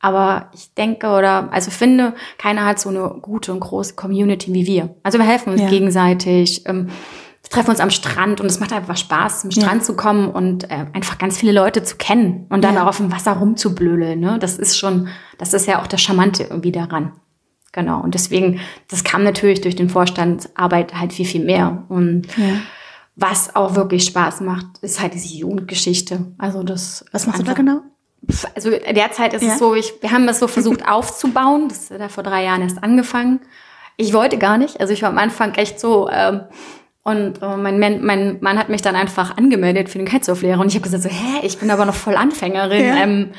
Aber 0.00 0.50
ich 0.52 0.74
denke 0.74 1.06
oder 1.08 1.48
also 1.50 1.70
finde, 1.70 2.12
keiner 2.36 2.66
hat 2.66 2.78
so 2.78 2.90
eine 2.90 3.08
gute 3.22 3.52
und 3.52 3.60
große 3.60 3.94
Community 3.94 4.52
wie 4.52 4.66
wir. 4.66 4.94
Also 5.02 5.18
wir 5.18 5.24
helfen 5.26 5.50
uns 5.52 5.62
Ja. 5.62 5.68
gegenseitig. 5.68 6.64
Ähm, 6.66 6.88
wir 7.44 7.50
treffen 7.50 7.70
uns 7.70 7.80
am 7.80 7.90
Strand 7.90 8.40
und 8.40 8.46
es 8.46 8.58
macht 8.58 8.72
einfach 8.72 8.96
Spaß, 8.96 9.42
zum 9.42 9.50
Strand 9.52 9.84
zu 9.84 9.94
kommen 9.94 10.28
und 10.30 10.64
äh, 10.70 10.86
einfach 10.94 11.18
ganz 11.18 11.38
viele 11.38 11.52
Leute 11.52 11.82
zu 11.82 11.96
kennen 11.96 12.46
und 12.48 12.62
dann 12.64 12.74
Ja. 12.74 12.82
auch 12.84 12.88
auf 12.88 12.96
dem 12.96 13.12
Wasser 13.12 13.32
rumzublödeln. 13.32 14.18
Ne? 14.18 14.38
Das 14.40 14.56
ist 14.58 14.78
schon, 14.78 15.08
das 15.38 15.52
ist 15.54 15.66
ja 15.66 15.80
auch 15.80 15.86
das 15.86 16.00
Charmante 16.00 16.44
irgendwie 16.44 16.72
daran. 16.72 17.12
Genau. 17.72 18.00
Und 18.00 18.14
deswegen, 18.14 18.60
das 18.88 19.04
kam 19.04 19.24
natürlich 19.24 19.60
durch 19.60 19.76
den 19.76 19.90
Vorstandsarbeit 19.90 20.94
halt 20.94 21.12
viel, 21.12 21.26
viel 21.26 21.44
mehr. 21.44 21.84
Und 21.88 22.26
Ja. 22.36 22.54
was 23.16 23.54
auch 23.54 23.74
wirklich 23.76 24.04
Spaß 24.06 24.40
macht, 24.40 24.66
ist 24.80 25.00
halt 25.00 25.14
diese 25.14 25.34
Jugendgeschichte. 25.36 26.32
Also 26.38 26.62
das. 26.62 27.04
Was 27.12 27.22
ist 27.22 27.26
machst 27.26 27.40
du 27.40 27.44
da 27.44 27.52
genau? 27.52 27.80
also 28.54 28.70
derzeit 28.70 29.34
ist 29.34 29.42
Ja. 29.42 29.52
es 29.52 29.58
so, 29.58 29.74
ich, 29.74 29.92
wir 30.00 30.10
haben 30.12 30.26
das 30.26 30.38
so 30.38 30.48
versucht 30.48 30.88
aufzubauen. 30.88 31.68
Das 31.68 31.90
hat 31.90 32.00
ja 32.00 32.08
vor 32.08 32.22
drei 32.24 32.44
Jahren 32.44 32.62
erst 32.62 32.82
angefangen. 32.82 33.40
Ich 33.98 34.14
wollte 34.14 34.38
gar 34.38 34.56
nicht. 34.56 34.80
Also 34.80 34.92
ich 34.94 35.02
war 35.02 35.10
am 35.10 35.18
Anfang 35.18 35.52
echt 35.54 35.78
so. 35.78 36.08
Ähm, 36.10 36.40
und 37.04 37.42
äh, 37.42 37.56
mein, 37.56 37.78
Mann, 37.78 38.02
mein 38.02 38.38
Mann 38.40 38.58
hat 38.58 38.70
mich 38.70 38.80
dann 38.80 38.96
einfach 38.96 39.36
angemeldet 39.36 39.90
für 39.90 39.98
den 39.98 40.06
Kitesurf-Lehrer. 40.06 40.58
Und 40.58 40.68
ich 40.68 40.74
habe 40.74 40.84
gesagt 40.84 41.02
so, 41.02 41.10
hä, 41.10 41.40
ich 41.46 41.58
bin 41.58 41.70
aber 41.70 41.84
noch 41.84 41.94
voll 41.94 42.16
Anfängerin. 42.16 42.84
Ja. 42.84 42.96
Ähm, 42.96 43.30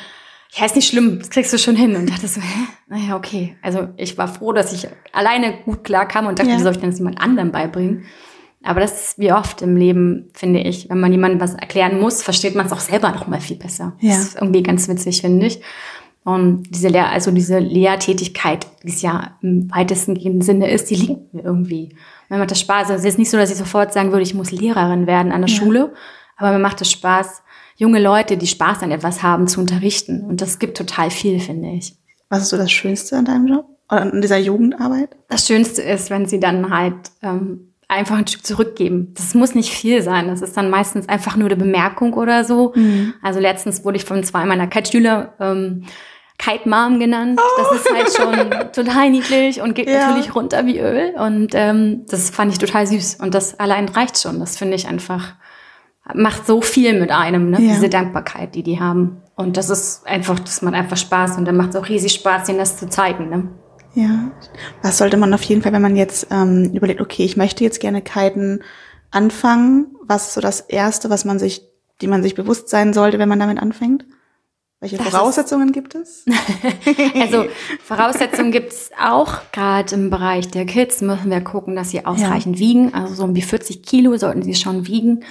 ja, 0.53 0.65
ist 0.65 0.75
nicht 0.75 0.87
schlimm, 0.87 1.17
das 1.19 1.31
kriegst 1.31 1.51
du 1.51 1.57
schon 1.57 1.75
hin. 1.75 1.95
Und 1.95 2.09
dachte 2.09 2.27
so, 2.27 2.39
hä? 2.39 2.67
Naja, 2.87 3.17
okay. 3.17 3.57
Also 3.63 3.89
ich 3.97 4.17
war 4.19 4.27
froh, 4.27 4.53
dass 4.53 4.71
ich 4.71 4.87
alleine 5.11 5.55
gut 5.65 5.83
klarkam 5.83 6.27
und 6.27 6.37
dachte, 6.37 6.51
Ja. 6.51 6.57
wie 6.57 6.61
soll 6.61 6.73
ich 6.73 6.77
denn 6.79 6.91
das 6.91 6.99
jemand 6.99 7.19
anderem 7.19 7.51
beibringen? 7.51 8.05
Aber 8.63 8.79
das 8.81 9.07
ist 9.09 9.19
wie 9.19 9.31
oft 9.31 9.63
im 9.63 9.75
Leben, 9.75 10.29
finde 10.33 10.59
ich. 10.59 10.89
Wenn 10.89 10.99
man 10.99 11.11
jemandem 11.11 11.39
was 11.39 11.55
erklären 11.55 11.99
muss, 11.99 12.21
versteht 12.21 12.55
man 12.55 12.67
es 12.67 12.71
auch 12.71 12.79
selber 12.79 13.09
noch 13.11 13.27
mal 13.27 13.41
viel 13.41 13.57
besser. 13.57 13.93
Ja. 13.99 14.13
Das 14.13 14.19
ist 14.19 14.35
irgendwie 14.35 14.63
ganz 14.63 14.87
witzig, 14.87 15.21
finde 15.21 15.47
ich. 15.47 15.61
Und 16.23 16.63
diese 16.69 16.87
Lehr 16.89 17.09
also 17.09 17.31
diese 17.31 17.59
Lehrtätigkeit, 17.59 18.65
die 18.83 18.89
es 18.89 19.01
ja 19.01 19.37
im 19.41 19.69
weitesten 19.73 20.41
Sinne 20.41 20.69
ist, 20.71 20.89
die 20.89 20.95
liegt 20.95 21.33
mir 21.33 21.43
irgendwie. 21.43 21.95
Mir 22.35 22.39
macht 22.41 22.51
das 22.51 22.59
Spaß. 22.59 22.89
Also 22.89 23.07
es 23.07 23.13
ist 23.13 23.17
nicht 23.17 23.31
so, 23.31 23.37
dass 23.37 23.49
ich 23.49 23.57
sofort 23.57 23.93
sagen 23.93 24.11
würde, 24.11 24.23
ich 24.23 24.33
muss 24.33 24.51
Lehrerin 24.51 25.07
werden 25.07 25.31
an 25.31 25.41
der 25.41 25.49
Ja. 25.49 25.55
Schule. 25.55 25.93
Aber 26.37 26.51
mir 26.51 26.59
macht 26.59 26.81
es 26.81 26.91
Spaß, 26.91 27.43
junge 27.77 28.01
Leute, 28.01 28.35
die 28.35 28.47
Spaß 28.47 28.83
an 28.83 28.91
etwas 28.91 29.23
haben, 29.23 29.47
zu 29.47 29.61
unterrichten. 29.61 30.21
Und 30.25 30.41
das 30.41 30.59
gibt 30.59 30.75
total 30.77 31.09
viel, 31.11 31.39
finde 31.39 31.69
ich. 31.69 31.95
Was 32.29 32.41
ist 32.43 32.49
so 32.49 32.57
das 32.57 32.71
Schönste 32.71 33.15
an 33.17 33.25
deinem 33.25 33.47
Job? 33.47 33.65
Oder 33.89 34.01
an 34.01 34.21
dieser 34.21 34.37
Jugendarbeit? 34.37 35.15
Das 35.29 35.47
Schönste 35.47 35.81
ist, 35.81 36.09
wenn 36.09 36.25
sie 36.25 36.39
dann 36.41 36.75
halt 36.75 36.95
ähm, 37.21 37.71
einfach 37.87 38.17
ein 38.17 38.27
Stück 38.27 38.45
zurückgeben. 38.45 39.13
Das 39.15 39.33
muss 39.33 39.55
nicht 39.55 39.71
viel 39.71 40.01
sein. 40.01 40.27
Das 40.27 40.41
ist 40.41 40.57
dann 40.57 40.69
meistens 40.69 41.07
einfach 41.07 41.37
nur 41.37 41.47
eine 41.47 41.55
Bemerkung 41.55 42.13
oder 42.15 42.43
so. 42.43 42.73
Also 43.21 43.39
letztens 43.39 43.85
wurde 43.85 43.97
ich 43.97 44.03
von 44.05 44.23
zwei 44.23 44.43
meiner 44.45 44.67
Kite-Schüler 44.67 45.33
ähm, 45.39 45.85
Kite 46.37 46.67
Mom 46.69 46.99
genannt. 46.99 47.39
Das 47.57 47.71
ist 47.79 47.89
halt 47.93 48.11
schon 48.15 48.71
total 48.73 49.09
niedlich 49.09 49.61
und 49.61 49.73
geht 49.73 49.87
Ja. 49.89 50.07
natürlich 50.07 50.35
runter 50.35 50.65
wie 50.65 50.79
Öl. 50.79 51.13
Und 51.17 51.49
ähm, 51.53 52.05
das 52.09 52.29
fand 52.29 52.51
ich 52.51 52.59
total 52.59 52.85
süß. 52.87 53.15
Und 53.21 53.33
das 53.33 53.59
allein 53.59 53.87
reicht 53.89 54.19
schon. 54.19 54.39
Das 54.39 54.57
finde 54.57 54.75
ich 54.75 54.87
einfach, 54.87 55.33
macht 56.13 56.45
so 56.45 56.61
viel 56.61 56.99
mit 56.99 57.11
einem, 57.11 57.49
ne? 57.51 57.61
Ja. 57.61 57.73
diese 57.73 57.89
Dankbarkeit, 57.89 58.53
die 58.55 58.63
die 58.63 58.79
haben. 58.79 59.21
Und 59.35 59.57
das 59.57 59.69
ist 59.69 60.05
einfach, 60.05 60.39
das 60.39 60.61
macht 60.61 60.75
einfach 60.75 60.97
Spaß. 60.97 61.37
Und 61.37 61.45
dann 61.45 61.55
macht 61.57 61.69
es 61.69 61.75
auch 61.77 61.87
riesig 61.89 62.13
Spaß, 62.13 62.49
ihnen 62.49 62.59
das 62.59 62.77
zu 62.77 62.87
zeigen. 62.89 63.29
Ne? 63.29 63.47
Ja. 63.93 64.31
Was 64.81 64.97
sollte 64.97 65.17
man 65.17 65.33
auf 65.33 65.43
jeden 65.43 65.61
Fall, 65.61 65.71
wenn 65.73 65.81
man 65.81 65.95
jetzt 65.95 66.27
ähm, 66.31 66.71
überlegt, 66.73 67.01
okay, 67.01 67.23
ich 67.23 67.37
möchte 67.37 67.63
jetzt 67.63 67.79
gerne 67.79 68.01
kiten 68.01 68.61
anfangen, 69.11 69.95
was 70.03 70.27
ist 70.27 70.33
so 70.33 70.41
das 70.41 70.59
Erste, 70.59 71.09
was 71.09 71.23
man 71.25 71.39
sich, 71.39 71.61
die 72.01 72.07
man 72.07 72.21
sich 72.21 72.35
bewusst 72.35 72.67
sein 72.69 72.93
sollte, 72.93 73.19
wenn 73.19 73.29
man 73.29 73.39
damit 73.39 73.59
anfängt? 73.61 74.05
Welche 74.85 74.97
Das 74.97 75.07
Voraussetzungen 75.07 75.71
gibt 75.71 75.95
es? 75.95 76.25
Also 77.19 77.45
Voraussetzungen 77.83 78.51
gibt 78.51 78.71
es 78.71 78.91
auch. 79.01 79.39
Gerade 79.51 79.95
im 79.95 80.11
Bereich 80.11 80.49
der 80.49 80.65
Kids 80.67 81.01
müssen 81.01 81.31
wir 81.31 81.41
gucken, 81.41 81.75
dass 81.75 81.89
sie 81.89 82.05
ausreichend 82.05 82.59
wiegen. 82.59 82.93
Also 82.93 83.15
so 83.15 83.23
um 83.23 83.33
die 83.33 83.41
40 83.41 83.81
Kilo 83.81 84.15
sollten 84.17 84.43
sie 84.43 84.53
schon 84.53 84.85
wiegen. 84.85 85.23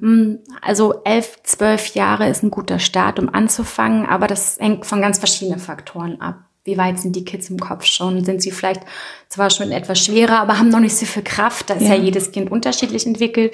Mm, 0.00 0.38
Also 0.62 1.02
elf, 1.04 1.38
zwölf 1.42 1.94
Jahre 1.94 2.28
ist 2.30 2.42
ein 2.42 2.50
guter 2.50 2.78
Start, 2.78 3.18
um 3.18 3.28
anzufangen. 3.28 4.06
Aber 4.06 4.26
das 4.26 4.56
hängt 4.58 4.86
von 4.86 5.02
ganz 5.02 5.18
verschiedenen 5.18 5.60
Faktoren 5.60 6.20
ab. 6.22 6.36
wie 6.64 6.78
weit 6.78 6.98
sind 6.98 7.14
die 7.16 7.24
Kids 7.24 7.50
im 7.50 7.58
Kopf 7.58 7.84
schon? 7.84 8.24
Sind 8.24 8.40
sie 8.40 8.52
vielleicht 8.52 8.82
zwar 9.28 9.50
schon 9.50 9.72
etwas 9.72 9.98
schwerer, 9.98 10.38
aber 10.38 10.58
haben 10.58 10.68
noch 10.70 10.80
nicht 10.80 10.96
so 10.96 11.04
viel 11.04 11.24
Kraft? 11.24 11.68
Da 11.68 11.74
ist 11.74 11.82
ja, 11.82 11.96
ja 11.96 12.00
jedes 12.02 12.32
Kind 12.32 12.50
unterschiedlich 12.50 13.04
entwickelt. 13.06 13.52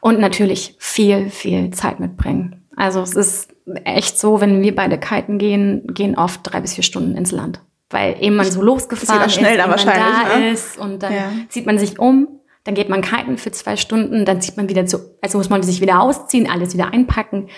Und 0.00 0.18
natürlich 0.20 0.76
viel, 0.78 1.28
viel 1.30 1.70
Zeit 1.72 1.98
mitbringen. 2.00 2.63
Also 2.76 3.00
es 3.00 3.14
ist 3.14 3.54
echt 3.84 4.18
so, 4.18 4.40
wenn 4.40 4.62
wir 4.62 4.74
beide 4.74 4.98
kiten 4.98 5.38
gehen, 5.38 5.86
gehen 5.88 6.16
oft 6.16 6.40
drei 6.42 6.60
bis 6.60 6.74
vier 6.74 6.84
Stunden 6.84 7.16
ins 7.16 7.32
Land. 7.32 7.60
Weil 7.90 8.16
eben 8.20 8.36
man 8.36 8.50
so 8.50 8.62
losgefahren 8.62 9.26
ist, 9.26 9.34
schnell 9.34 9.58
ist, 9.58 9.68
wahrscheinlich, 9.68 10.28
da 10.28 10.38
ne? 10.38 10.50
ist 10.50 10.78
und 10.78 11.02
dann 11.02 11.12
ja. 11.12 11.32
zieht 11.48 11.66
man 11.66 11.78
sich 11.78 11.98
um, 11.98 12.28
dann 12.64 12.74
geht 12.74 12.88
man 12.88 13.02
kiten 13.02 13.38
für 13.38 13.52
zwei 13.52 13.76
Stunden, 13.76 14.24
dann 14.24 14.40
zieht 14.40 14.56
man 14.56 14.68
wieder 14.68 14.86
zu, 14.86 14.98
also 15.20 15.38
muss 15.38 15.50
man 15.50 15.62
sich 15.62 15.80
wieder 15.80 16.00
ausziehen, 16.00 16.50
alles 16.50 16.74
wieder 16.74 16.92
einpacken 16.92 17.48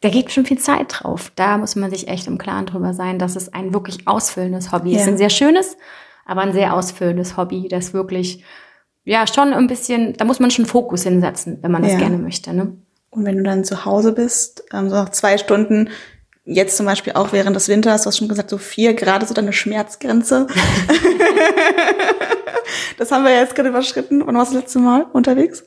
da 0.00 0.08
geht 0.08 0.30
schon 0.30 0.44
viel 0.44 0.58
Zeit 0.58 0.86
drauf. 0.88 1.32
Da 1.34 1.58
muss 1.58 1.76
man 1.76 1.90
sich 1.90 2.08
echt 2.08 2.26
im 2.26 2.38
Klaren 2.38 2.66
drüber 2.66 2.94
sein, 2.94 3.18
dass 3.18 3.36
es 3.36 3.52
ein 3.52 3.72
wirklich 3.72 4.06
ausfüllendes 4.06 4.72
Hobby 4.72 4.92
ja. 4.92 5.00
ist. 5.00 5.08
Ein 5.08 5.18
sehr 5.18 5.30
schönes, 5.30 5.76
aber 6.24 6.42
ein 6.42 6.52
sehr 6.52 6.74
ausfüllendes 6.74 7.36
Hobby, 7.36 7.68
das 7.68 7.94
wirklich, 7.94 8.44
ja, 9.04 9.26
schon 9.26 9.52
ein 9.52 9.66
bisschen, 9.66 10.12
da 10.14 10.24
muss 10.24 10.40
man 10.40 10.50
schon 10.50 10.66
Fokus 10.66 11.04
hinsetzen, 11.04 11.58
wenn 11.62 11.72
man 11.72 11.82
das 11.82 11.92
ja. 11.92 11.98
gerne 11.98 12.18
möchte. 12.18 12.52
Ne? 12.52 12.76
Und 13.16 13.24
wenn 13.24 13.38
du 13.38 13.42
dann 13.42 13.64
zu 13.64 13.84
Hause 13.86 14.12
bist, 14.12 14.64
ähm, 14.72 14.90
so 14.90 14.96
nach 14.96 15.08
zwei 15.08 15.38
Stunden, 15.38 15.88
jetzt 16.44 16.76
zum 16.76 16.84
Beispiel 16.84 17.14
auch 17.14 17.32
während 17.32 17.56
des 17.56 17.68
Winters, 17.68 18.02
du 18.02 18.08
hast 18.08 18.18
schon 18.18 18.28
gesagt, 18.28 18.50
so 18.50 18.58
vier 18.58 18.94
Grad, 18.94 19.26
so 19.26 19.34
deine 19.34 19.54
Schmerzgrenze. 19.54 20.46
das 22.98 23.10
haben 23.10 23.24
wir 23.24 23.34
jetzt 23.34 23.54
gerade 23.54 23.70
überschritten. 23.70 24.22
Wann 24.26 24.36
warst 24.36 24.52
du 24.52 24.56
das 24.56 24.64
letzte 24.64 24.78
Mal 24.80 25.06
unterwegs? 25.12 25.64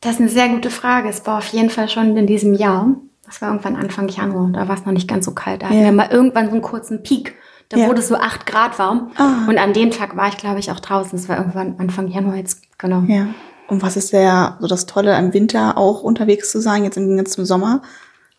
Das 0.00 0.14
ist 0.14 0.20
eine 0.20 0.28
sehr 0.28 0.48
gute 0.48 0.70
Frage. 0.70 1.08
Es 1.08 1.24
war 1.26 1.38
auf 1.38 1.46
jeden 1.48 1.70
Fall 1.70 1.88
schon 1.88 2.16
in 2.16 2.26
diesem 2.26 2.54
Jahr. 2.54 2.96
Das 3.24 3.40
war 3.40 3.50
irgendwann 3.50 3.76
Anfang 3.76 4.08
Januar, 4.08 4.50
da 4.52 4.66
war 4.66 4.76
es 4.76 4.84
noch 4.84 4.92
nicht 4.92 5.06
ganz 5.06 5.24
so 5.24 5.32
kalt. 5.32 5.62
Da 5.62 5.66
hatten 5.66 5.84
wir 5.84 5.92
mal 5.92 6.10
irgendwann 6.10 6.46
so 6.46 6.52
einen 6.52 6.62
kurzen 6.62 7.04
Peak. 7.04 7.36
Da 7.68 7.76
ja. 7.76 7.86
wurde 7.86 8.00
es 8.00 8.08
so 8.08 8.16
acht 8.16 8.46
Grad 8.46 8.80
warm. 8.80 9.12
Ah. 9.14 9.46
Und 9.48 9.56
an 9.56 9.72
dem 9.72 9.92
Tag 9.92 10.16
war 10.16 10.26
ich, 10.26 10.36
glaube 10.36 10.58
ich, 10.58 10.72
auch 10.72 10.80
draußen. 10.80 11.12
Das 11.12 11.28
war 11.28 11.38
irgendwann 11.38 11.76
Anfang 11.78 12.08
Januar 12.08 12.34
jetzt, 12.34 12.62
genau. 12.76 13.04
Ja. 13.06 13.28
Und 13.70 13.82
was 13.82 13.96
ist 13.96 14.12
der, 14.12 14.56
so 14.60 14.66
das 14.66 14.86
Tolle 14.86 15.16
im 15.16 15.32
Winter 15.32 15.78
auch 15.78 16.02
unterwegs 16.02 16.50
zu 16.50 16.60
sein, 16.60 16.84
jetzt 16.84 16.96
im 16.96 17.24
zum 17.24 17.44
Sommer? 17.44 17.82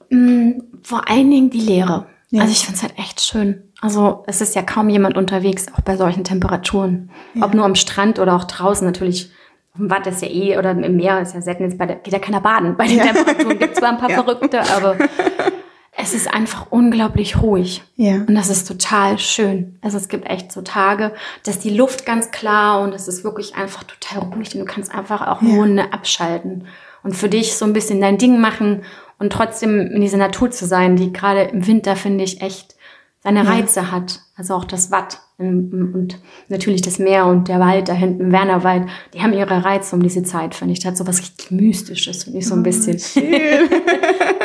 Mm, 0.09 0.59
vor 0.83 1.09
allen 1.09 1.31
Dingen 1.31 1.49
die 1.49 1.61
Leere. 1.61 2.05
Ja. 2.29 2.41
Also 2.41 2.51
ich 2.51 2.65
finde 2.65 2.77
es 2.77 2.83
halt 2.83 2.97
echt 2.97 3.21
schön. 3.21 3.63
Also 3.81 4.23
es 4.27 4.41
ist 4.41 4.55
ja 4.55 4.61
kaum 4.61 4.89
jemand 4.89 5.17
unterwegs, 5.17 5.67
auch 5.73 5.81
bei 5.81 5.97
solchen 5.97 6.23
Temperaturen. 6.23 7.09
Ja. 7.33 7.45
Ob 7.45 7.53
nur 7.53 7.65
am 7.65 7.75
Strand 7.75 8.19
oder 8.19 8.35
auch 8.35 8.43
draußen 8.43 8.85
natürlich 8.85 9.31
im 9.79 9.89
Watt 9.89 10.05
ist 10.05 10.21
ja 10.21 10.27
eh, 10.27 10.57
oder 10.57 10.71
im 10.71 10.97
Meer 10.97 11.21
ist 11.21 11.33
ja 11.33 11.41
selten, 11.41 11.63
jetzt 11.63 11.77
bei 11.77 11.85
der, 11.85 11.95
geht 11.97 12.11
ja 12.11 12.19
keiner 12.19 12.41
baden. 12.41 12.75
Bei 12.75 12.87
den 12.87 12.97
ja. 12.97 13.05
Temperaturen 13.05 13.57
gibt 13.57 13.77
zwar 13.77 13.89
ein 13.89 13.97
paar. 13.97 14.09
Verrückte, 14.21 14.59
aber 14.75 14.97
es 16.01 16.13
ist 16.13 16.33
einfach 16.33 16.67
unglaublich 16.71 17.41
ruhig. 17.41 17.83
Ja. 17.95 18.15
Und 18.15 18.35
das 18.35 18.49
ist 18.49 18.67
total 18.67 19.19
schön. 19.19 19.77
Also 19.81 19.97
es 19.97 20.07
gibt 20.07 20.27
echt 20.27 20.51
so 20.51 20.61
Tage, 20.61 21.13
dass 21.43 21.59
die 21.59 21.69
Luft 21.69 22.05
ganz 22.05 22.31
klar 22.31 22.81
und 22.81 22.93
es 22.93 23.07
ist 23.07 23.23
wirklich 23.23 23.55
einfach 23.55 23.83
total 23.83 24.29
ruhig 24.29 24.53
und 24.53 24.61
du 24.61 24.65
kannst 24.65 24.93
einfach 24.93 25.27
auch 25.27 25.41
nur 25.41 25.67
ja. 25.67 25.85
abschalten 25.91 26.65
und 27.03 27.15
für 27.15 27.29
dich 27.29 27.55
so 27.55 27.65
ein 27.65 27.73
bisschen 27.73 28.01
dein 28.01 28.17
Ding 28.17 28.39
machen 28.39 28.83
und 29.19 29.31
trotzdem 29.31 29.79
in 29.79 30.01
dieser 30.01 30.17
Natur 30.17 30.51
zu 30.51 30.65
sein, 30.65 30.95
die 30.95 31.13
gerade 31.13 31.43
im 31.43 31.67
Winter 31.67 31.95
finde 31.95 32.23
ich 32.23 32.41
echt 32.41 32.75
seine 33.23 33.47
Reize 33.47 33.81
ja. 33.81 33.91
hat. 33.91 34.21
Also 34.35 34.55
auch 34.55 34.65
das 34.65 34.89
Watt 34.91 35.19
und 35.37 36.19
natürlich 36.49 36.81
das 36.81 36.99
Meer 36.99 37.25
und 37.25 37.47
der 37.47 37.59
Wald 37.59 37.89
da 37.89 37.93
hinten, 37.93 38.31
Wernerwald, 38.31 38.87
die 39.13 39.21
haben 39.21 39.33
ihre 39.33 39.63
Reize 39.63 39.95
um 39.95 40.03
diese 40.03 40.23
Zeit, 40.23 40.55
finde 40.55 40.73
ich. 40.73 40.79
Das 40.79 40.91
hat 40.91 40.97
so 40.97 41.07
was 41.07 41.19
richtig 41.19 41.51
Mystisches, 41.51 42.23
finde 42.23 42.39
ich 42.39 42.47
so 42.47 42.55
ein 42.55 42.61
oh, 42.61 42.63
bisschen. 42.63 42.97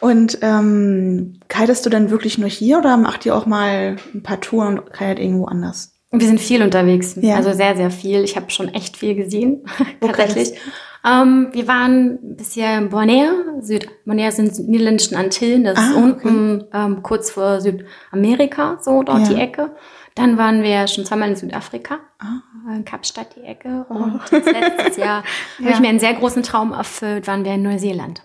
und 0.00 0.38
ähm, 0.42 1.40
kitest 1.48 1.84
du 1.86 1.90
dann 1.90 2.10
wirklich 2.10 2.38
nur 2.38 2.48
hier 2.48 2.78
oder 2.78 2.96
macht 2.96 3.26
ihr 3.26 3.34
auch 3.36 3.46
mal 3.46 3.96
ein 4.14 4.22
paar 4.22 4.40
Touren 4.40 4.78
und 4.78 4.92
kitet 4.92 5.18
irgendwo 5.18 5.46
anders? 5.46 5.94
Wir 6.10 6.26
sind 6.26 6.40
viel 6.40 6.62
unterwegs, 6.62 7.16
ja. 7.20 7.36
also 7.36 7.52
sehr, 7.52 7.76
sehr 7.76 7.90
viel. 7.90 8.24
Ich 8.24 8.36
habe 8.36 8.50
schon 8.50 8.68
echt 8.68 8.96
viel 8.96 9.14
gesehen, 9.14 9.66
tatsächlich. 10.00 10.58
Ähm, 11.04 11.48
wir 11.52 11.68
waren 11.68 12.18
bisher 12.36 12.78
in 12.78 12.88
Bonaire, 12.88 13.32
Süd 13.60 13.88
Bonaire 14.04 14.32
sind 14.32 14.58
niederländischen 14.68 15.16
Antillen, 15.16 15.64
das 15.64 15.78
ah, 15.78 15.90
ist 15.90 15.96
unten 15.96 16.62
okay. 16.62 16.68
ähm, 16.72 17.02
kurz 17.02 17.30
vor 17.30 17.60
Südamerika, 17.60 18.78
so 18.80 19.02
dort 19.02 19.28
ja. 19.28 19.34
die 19.34 19.40
Ecke. 19.40 19.76
Dann 20.14 20.36
waren 20.36 20.64
wir 20.64 20.88
schon 20.88 21.04
zweimal 21.04 21.28
in 21.28 21.36
Südafrika, 21.36 21.98
ah. 22.18 22.74
in 22.74 22.84
Kapstadt 22.84 23.36
die 23.36 23.44
Ecke. 23.44 23.86
Und 23.88 24.20
oh. 24.32 24.34
letztes 24.34 24.96
Jahr 24.96 25.22
ja. 25.58 25.64
habe 25.64 25.74
ich 25.74 25.80
mir 25.80 25.88
einen 25.88 26.00
sehr 26.00 26.14
großen 26.14 26.42
Traum 26.42 26.72
erfüllt, 26.72 27.28
waren 27.28 27.44
wir 27.44 27.54
in 27.54 27.62
Neuseeland. 27.62 28.22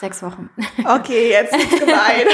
Sechs 0.00 0.22
Wochen. 0.22 0.48
Okay, 0.82 1.28
jetzt 1.28 1.54
ist 1.54 1.70
gemein. 1.80 2.26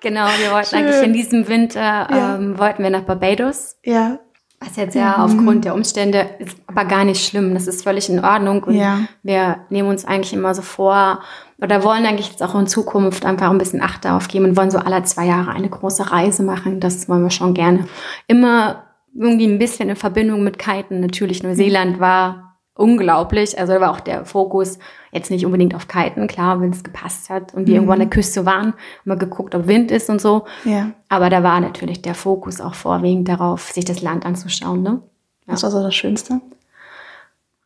genau, 0.00 0.26
wir 0.38 0.50
wollten 0.50 0.68
Schön. 0.68 0.78
eigentlich 0.78 1.02
in 1.02 1.12
diesem 1.12 1.48
Winter, 1.48 2.08
ja. 2.10 2.36
ähm, 2.36 2.58
wollten 2.58 2.82
wir 2.82 2.88
nach 2.88 3.02
Barbados. 3.02 3.76
Ja. 3.84 4.18
Was 4.58 4.76
jetzt 4.76 4.94
ja 4.94 5.18
mhm. 5.18 5.24
aufgrund 5.24 5.64
der 5.66 5.74
Umstände 5.74 6.30
ist 6.38 6.56
aber 6.66 6.86
gar 6.86 7.04
nicht 7.04 7.26
schlimm. 7.26 7.52
Das 7.52 7.66
ist 7.66 7.82
völlig 7.82 8.08
in 8.08 8.24
Ordnung. 8.24 8.62
Und 8.62 8.74
ja. 8.76 9.00
wir 9.22 9.66
nehmen 9.68 9.90
uns 9.90 10.06
eigentlich 10.06 10.32
immer 10.32 10.54
so 10.54 10.62
vor 10.62 11.20
oder 11.58 11.84
wollen 11.84 12.06
eigentlich 12.06 12.30
jetzt 12.30 12.42
auch 12.42 12.54
in 12.54 12.66
Zukunft 12.66 13.26
einfach 13.26 13.50
ein 13.50 13.58
bisschen 13.58 13.82
Acht 13.82 14.06
darauf 14.06 14.28
geben 14.28 14.46
und 14.46 14.56
wollen 14.56 14.70
so 14.70 14.78
alle 14.78 15.02
zwei 15.02 15.26
Jahre 15.26 15.50
eine 15.50 15.68
große 15.68 16.10
Reise 16.10 16.42
machen. 16.42 16.80
Das 16.80 17.06
wollen 17.08 17.22
wir 17.22 17.30
schon 17.30 17.52
gerne. 17.52 17.86
Immer 18.28 18.84
irgendwie 19.14 19.46
ein 19.46 19.58
bisschen 19.58 19.90
in 19.90 19.96
Verbindung 19.96 20.42
mit 20.42 20.58
Kiten. 20.58 21.00
Natürlich 21.00 21.42
Neuseeland 21.42 22.00
war 22.00 22.51
unglaublich. 22.74 23.58
Also 23.58 23.74
da 23.74 23.80
war 23.80 23.90
auch 23.90 24.00
der 24.00 24.24
Fokus 24.24 24.78
jetzt 25.10 25.30
nicht 25.30 25.44
unbedingt 25.44 25.74
auf 25.74 25.88
Kiten, 25.88 26.26
klar, 26.26 26.60
wenn 26.60 26.70
es 26.70 26.82
gepasst 26.82 27.28
hat 27.28 27.54
und 27.54 27.66
wir 27.66 27.72
mhm. 27.72 27.74
irgendwo 27.74 27.92
an 27.92 27.98
der 27.98 28.10
Küste 28.10 28.46
waren, 28.46 28.74
mal 29.04 29.18
geguckt, 29.18 29.54
ob 29.54 29.66
Wind 29.66 29.90
ist 29.90 30.08
und 30.08 30.20
so. 30.20 30.46
Ja. 30.64 30.90
Aber 31.08 31.28
da 31.28 31.42
war 31.42 31.60
natürlich 31.60 32.02
der 32.02 32.14
Fokus 32.14 32.60
auch 32.60 32.74
vorwiegend 32.74 33.28
darauf, 33.28 33.70
sich 33.70 33.84
das 33.84 34.00
Land 34.00 34.24
anzuschauen. 34.24 34.82
Ne? 34.82 35.02
Ja. 35.46 35.54
Was 35.54 35.62
war 35.62 35.70
so 35.70 35.82
das 35.82 35.94
Schönste? 35.94 36.40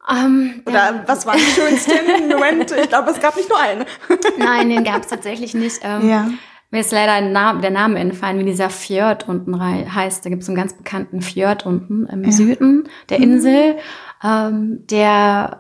Um, 0.09 0.17
ähm, 0.17 0.63
Oder 0.67 1.03
was 1.07 1.27
war 1.27 1.35
der 1.35 1.41
schönste 1.41 1.95
Moment? 2.29 2.71
Ich 2.71 2.89
glaube, 2.89 3.11
es 3.11 3.21
gab 3.21 3.35
nicht 3.35 3.49
nur 3.49 3.59
einen. 3.59 3.85
Nein, 4.39 4.69
den 4.69 4.85
gab 4.85 5.03
es 5.03 5.09
tatsächlich 5.09 5.53
nicht. 5.53 5.81
Ähm, 5.83 6.09
ja. 6.09 6.29
Mir 6.71 6.81
ist 6.81 6.93
leider 6.93 7.21
Name, 7.29 7.61
der 7.61 7.73
Name 7.73 7.99
entfallen, 7.99 8.39
wie 8.39 8.45
dieser 8.45 8.71
Fjord 8.71 9.29
unten 9.29 9.61
heißt. 9.61 10.25
Da 10.25 10.31
gibt 10.31 10.43
es 10.43 10.49
einen 10.49 10.57
ganz 10.57 10.75
bekannten 10.75 11.23
Fjord 11.23 11.67
unten 11.67 12.07
im 12.07 12.23
ja. 12.23 12.31
Süden 12.31 12.89
der 13.09 13.19
Insel. 13.19 13.75
Mhm 13.75 13.79
ähm, 14.23 14.87
der, 14.90 15.58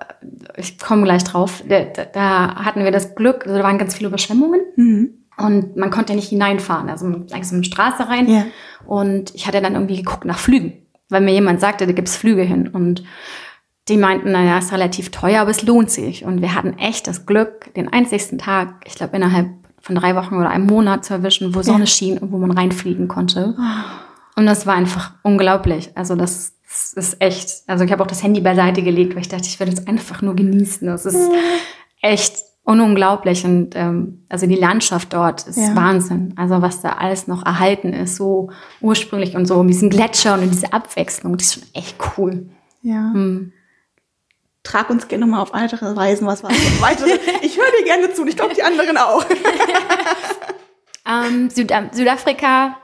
ich 0.56 0.78
komme 0.78 1.04
gleich 1.04 1.24
drauf, 1.24 1.62
der, 1.68 1.86
da 1.86 2.56
hatten 2.56 2.84
wir 2.84 2.90
das 2.90 3.14
Glück, 3.14 3.46
also 3.46 3.58
da 3.58 3.64
waren 3.64 3.78
ganz 3.78 3.94
viele 3.94 4.08
Überschwemmungen. 4.08 4.60
Mhm. 4.76 5.10
Und 5.38 5.76
man 5.76 5.90
konnte 5.90 6.14
nicht 6.14 6.30
hineinfahren, 6.30 6.88
also 6.88 7.06
eigentlich 7.06 7.48
so 7.48 7.54
eine 7.54 7.64
Straße 7.64 8.08
rein. 8.08 8.28
Ja. 8.28 8.46
Und 8.86 9.34
ich 9.34 9.46
hatte 9.46 9.60
dann 9.60 9.74
irgendwie 9.74 9.98
geguckt 9.98 10.24
nach 10.24 10.38
Flügen, 10.38 10.72
weil 11.10 11.20
mir 11.20 11.32
jemand 11.32 11.60
sagte, 11.60 11.86
da 11.86 11.92
gibt's 11.92 12.16
Flüge 12.16 12.42
hin. 12.42 12.68
Und 12.68 13.04
die 13.88 13.98
meinten, 13.98 14.32
naja, 14.32 14.58
ist 14.58 14.72
relativ 14.72 15.10
teuer, 15.10 15.42
aber 15.42 15.50
es 15.50 15.62
lohnt 15.62 15.90
sich. 15.90 16.24
Und 16.24 16.40
wir 16.40 16.54
hatten 16.54 16.78
echt 16.78 17.06
das 17.06 17.26
Glück, 17.26 17.72
den 17.74 17.92
einzigsten 17.92 18.38
Tag, 18.38 18.84
ich 18.86 18.94
glaube 18.94 19.16
innerhalb 19.16 19.50
von 19.80 19.94
drei 19.94 20.16
Wochen 20.16 20.36
oder 20.36 20.50
einem 20.50 20.66
Monat 20.66 21.04
zu 21.04 21.14
erwischen, 21.14 21.54
wo 21.54 21.62
Sonne 21.62 21.80
ja. 21.80 21.86
schien 21.86 22.18
und 22.18 22.32
wo 22.32 22.38
man 22.38 22.50
reinfliegen 22.50 23.06
konnte. 23.06 23.54
Ah. 23.58 23.84
Und 24.34 24.46
das 24.46 24.66
war 24.66 24.74
einfach 24.74 25.12
unglaublich. 25.22 25.92
Also 25.94 26.16
das, 26.16 26.55
das 26.66 26.92
ist 26.94 27.20
echt, 27.20 27.62
also 27.68 27.84
ich 27.84 27.92
habe 27.92 28.02
auch 28.02 28.08
das 28.08 28.22
Handy 28.22 28.40
beiseite 28.40 28.82
gelegt, 28.82 29.14
weil 29.14 29.22
ich 29.22 29.28
dachte, 29.28 29.46
ich 29.46 29.60
werde 29.60 29.72
es 29.72 29.86
einfach 29.86 30.20
nur 30.20 30.34
genießen. 30.34 30.86
Das 30.86 31.06
ist 31.06 31.30
echt 32.02 32.36
unglaublich 32.64 33.44
und 33.44 33.76
ähm, 33.76 34.24
also 34.28 34.46
die 34.46 34.56
Landschaft 34.56 35.12
dort 35.12 35.46
ist 35.46 35.56
ja. 35.56 35.76
Wahnsinn. 35.76 36.34
Also 36.36 36.62
was 36.62 36.82
da 36.82 36.94
alles 36.94 37.28
noch 37.28 37.46
erhalten 37.46 37.92
ist, 37.92 38.16
so 38.16 38.50
ursprünglich 38.80 39.36
und 39.36 39.46
so 39.46 39.62
mit 39.62 39.74
diesen 39.74 39.90
Gletschern 39.90 40.42
und 40.42 40.50
diese 40.50 40.72
Abwechslung, 40.72 41.36
das 41.36 41.46
ist 41.46 41.54
schon 41.54 41.62
echt 41.74 41.96
cool. 42.16 42.48
Ja. 42.82 43.12
Hm. 43.12 43.52
Trag 44.64 44.90
uns 44.90 45.06
gerne 45.06 45.26
mal 45.26 45.42
auf 45.42 45.52
weitere 45.52 45.86
Reisen, 45.92 46.26
was 46.26 46.42
war 46.42 46.50
weitere. 46.80 47.10
ich 47.42 47.56
höre 47.56 47.70
dir 47.78 47.84
gerne 47.84 48.12
zu 48.12 48.22
und 48.22 48.28
ich 48.28 48.36
glaube 48.36 48.54
die 48.54 48.64
anderen 48.64 48.96
auch. 48.96 49.24
ähm, 51.06 51.48
Süd 51.50 51.72
Südafrika 51.92 52.76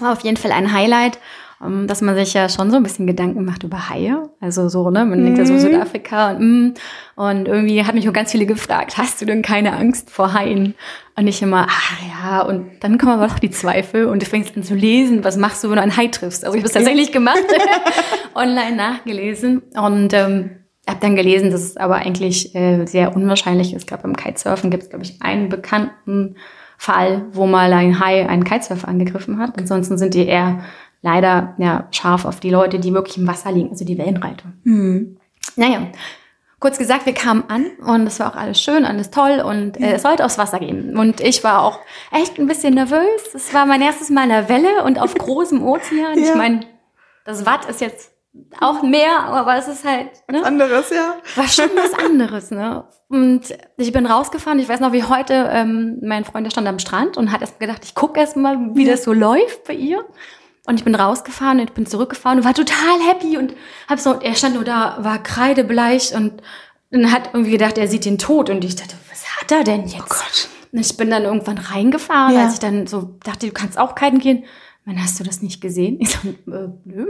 war 0.00 0.12
auf 0.12 0.20
jeden 0.22 0.36
Fall 0.36 0.50
ein 0.50 0.72
Highlight. 0.72 1.20
Ähm, 1.64 1.86
dass 1.86 2.00
man 2.00 2.14
sich 2.16 2.34
ja 2.34 2.48
schon 2.48 2.70
so 2.70 2.76
ein 2.76 2.82
bisschen 2.82 3.06
Gedanken 3.06 3.44
macht 3.44 3.62
über 3.62 3.88
Haie. 3.88 4.28
Also 4.40 4.68
so, 4.68 4.90
ne? 4.90 5.04
Man 5.04 5.22
denkt 5.22 5.38
ja 5.38 5.46
so 5.46 5.52
mhm. 5.52 5.60
Südafrika 5.60 6.32
und, 6.32 6.40
mm, 6.40 6.74
und 7.14 7.46
irgendwie 7.46 7.84
hat 7.84 7.94
mich 7.94 8.08
auch 8.08 8.12
ganz 8.12 8.32
viele 8.32 8.46
gefragt, 8.46 8.98
hast 8.98 9.20
du 9.20 9.26
denn 9.26 9.42
keine 9.42 9.74
Angst 9.74 10.10
vor 10.10 10.32
Haien? 10.32 10.74
Und 11.14 11.28
ich 11.28 11.42
immer, 11.42 11.66
ach 11.68 11.92
ja, 12.08 12.40
und 12.40 12.70
dann 12.80 12.96
kommen 12.96 13.12
aber 13.12 13.28
doch 13.28 13.38
die 13.38 13.50
Zweifel 13.50 14.06
und 14.06 14.22
du 14.22 14.26
fängst 14.26 14.56
an 14.56 14.62
zu 14.62 14.74
lesen, 14.74 15.24
was 15.24 15.36
machst 15.36 15.62
du, 15.62 15.68
wenn 15.68 15.76
du 15.76 15.82
einen 15.82 15.96
Hai 15.96 16.08
triffst? 16.08 16.44
Also 16.44 16.56
ich 16.56 16.62
habe 16.62 16.68
es 16.68 16.74
tatsächlich 16.74 17.12
gemacht, 17.12 17.44
online 18.34 18.74
nachgelesen 18.74 19.62
und 19.74 20.14
ähm, 20.14 20.50
habe 20.88 20.98
dann 21.00 21.14
gelesen, 21.14 21.50
dass 21.50 21.62
es 21.62 21.76
aber 21.76 21.96
eigentlich 21.96 22.54
äh, 22.54 22.86
sehr 22.86 23.14
unwahrscheinlich 23.14 23.72
ist. 23.74 23.82
Ich 23.82 23.86
glaube, 23.86 24.04
beim 24.04 24.16
Kitesurfen 24.16 24.70
gibt 24.70 24.84
es, 24.84 24.90
glaube 24.90 25.04
ich, 25.04 25.20
einen 25.20 25.48
bekannten 25.48 26.36
Fall, 26.76 27.26
wo 27.32 27.46
mal 27.46 27.72
ein 27.72 28.00
Hai 28.00 28.28
einen 28.28 28.42
Kitesurfer 28.42 28.88
angegriffen 28.88 29.38
hat. 29.38 29.56
Ansonsten 29.56 29.98
sind 29.98 30.14
die 30.14 30.26
eher 30.26 30.64
leider 31.02 31.54
ja, 31.58 31.88
scharf 31.90 32.24
auf 32.24 32.40
die 32.40 32.50
Leute, 32.50 32.78
die 32.78 32.94
wirklich 32.94 33.18
im 33.18 33.26
Wasser 33.26 33.52
liegen, 33.52 33.70
also 33.70 33.84
die 33.84 33.98
Wellenreiter. 33.98 34.52
Mhm. 34.64 35.18
Naja, 35.56 35.88
kurz 36.60 36.78
gesagt, 36.78 37.06
wir 37.06 37.12
kamen 37.12 37.44
an 37.48 37.66
und 37.84 38.06
es 38.06 38.20
war 38.20 38.32
auch 38.32 38.36
alles 38.36 38.60
schön, 38.60 38.84
alles 38.84 39.10
toll 39.10 39.42
und 39.44 39.78
äh, 39.80 39.94
es 39.94 40.02
sollte 40.02 40.24
aufs 40.24 40.38
Wasser 40.38 40.60
gehen. 40.60 40.96
Und 40.96 41.20
ich 41.20 41.42
war 41.44 41.62
auch 41.62 41.80
echt 42.12 42.38
ein 42.38 42.46
bisschen 42.46 42.74
nervös. 42.74 43.34
Es 43.34 43.52
war 43.52 43.66
mein 43.66 43.82
erstes 43.82 44.10
Mal 44.10 44.24
in 44.24 44.28
der 44.30 44.48
Welle 44.48 44.84
und 44.84 44.98
auf 44.98 45.14
großem 45.14 45.62
Ozean. 45.62 46.18
Ja. 46.18 46.24
Ich 46.24 46.34
meine, 46.34 46.60
das 47.24 47.44
Watt 47.44 47.68
ist 47.68 47.80
jetzt 47.80 48.12
auch 48.60 48.82
mehr, 48.82 49.24
aber 49.24 49.56
es 49.56 49.68
ist 49.68 49.84
halt 49.84 50.08
ne? 50.30 50.42
Anderes, 50.44 50.90
ja. 50.90 51.16
war 51.36 51.48
schon 51.48 51.68
was 51.74 51.92
anderes, 51.92 52.50
ne? 52.50 52.84
Und 53.08 53.54
ich 53.76 53.92
bin 53.92 54.06
rausgefahren. 54.06 54.58
Ich 54.58 54.68
weiß 54.68 54.80
noch, 54.80 54.92
wie 54.92 55.04
heute 55.04 55.50
ähm, 55.52 55.98
mein 56.02 56.24
Freund, 56.24 56.46
der 56.46 56.50
stand 56.50 56.66
am 56.66 56.78
Strand 56.78 57.18
und 57.18 57.30
hat 57.30 57.42
erst 57.42 57.60
gedacht, 57.60 57.82
ich 57.84 57.94
gucke 57.94 58.18
erst 58.18 58.36
mal, 58.36 58.74
wie 58.74 58.86
das 58.86 59.04
so 59.04 59.12
läuft 59.12 59.64
bei 59.64 59.74
ihr. 59.74 60.04
Und 60.66 60.76
ich 60.78 60.84
bin 60.84 60.94
rausgefahren 60.94 61.58
und 61.60 61.74
bin 61.74 61.86
zurückgefahren 61.86 62.38
und 62.38 62.44
war 62.44 62.54
total 62.54 63.00
happy 63.08 63.36
und 63.36 63.54
hab 63.88 63.98
so, 63.98 64.20
er 64.20 64.34
stand 64.36 64.54
nur 64.54 64.64
da, 64.64 64.96
war 65.00 65.20
kreidebleich 65.22 66.14
und, 66.14 66.40
und 66.90 67.10
hat 67.12 67.30
irgendwie 67.32 67.50
gedacht, 67.52 67.78
er 67.78 67.88
sieht 67.88 68.04
den 68.04 68.18
Tod. 68.18 68.48
Und 68.48 68.64
ich 68.64 68.76
dachte, 68.76 68.94
was 69.10 69.24
hat 69.40 69.50
er 69.50 69.64
denn 69.64 69.86
jetzt? 69.86 69.96
Oh 70.02 70.04
Gott. 70.08 70.48
Und 70.70 70.78
ich 70.78 70.96
bin 70.96 71.10
dann 71.10 71.24
irgendwann 71.24 71.58
reingefahren, 71.58 72.34
Ja. 72.34 72.44
als 72.44 72.54
ich 72.54 72.60
dann 72.60 72.86
so 72.86 73.10
dachte, 73.24 73.46
du 73.46 73.52
kannst 73.52 73.76
auch 73.76 73.94
kiten 73.96 74.20
gehen. 74.20 74.44
Wann 74.84 75.02
hast 75.02 75.18
du 75.20 75.24
das 75.24 75.42
nicht 75.42 75.60
gesehen? 75.60 75.98
Ich 76.00 76.10
so, 76.10 76.28
äh, 76.28 76.68
nö. 76.84 77.06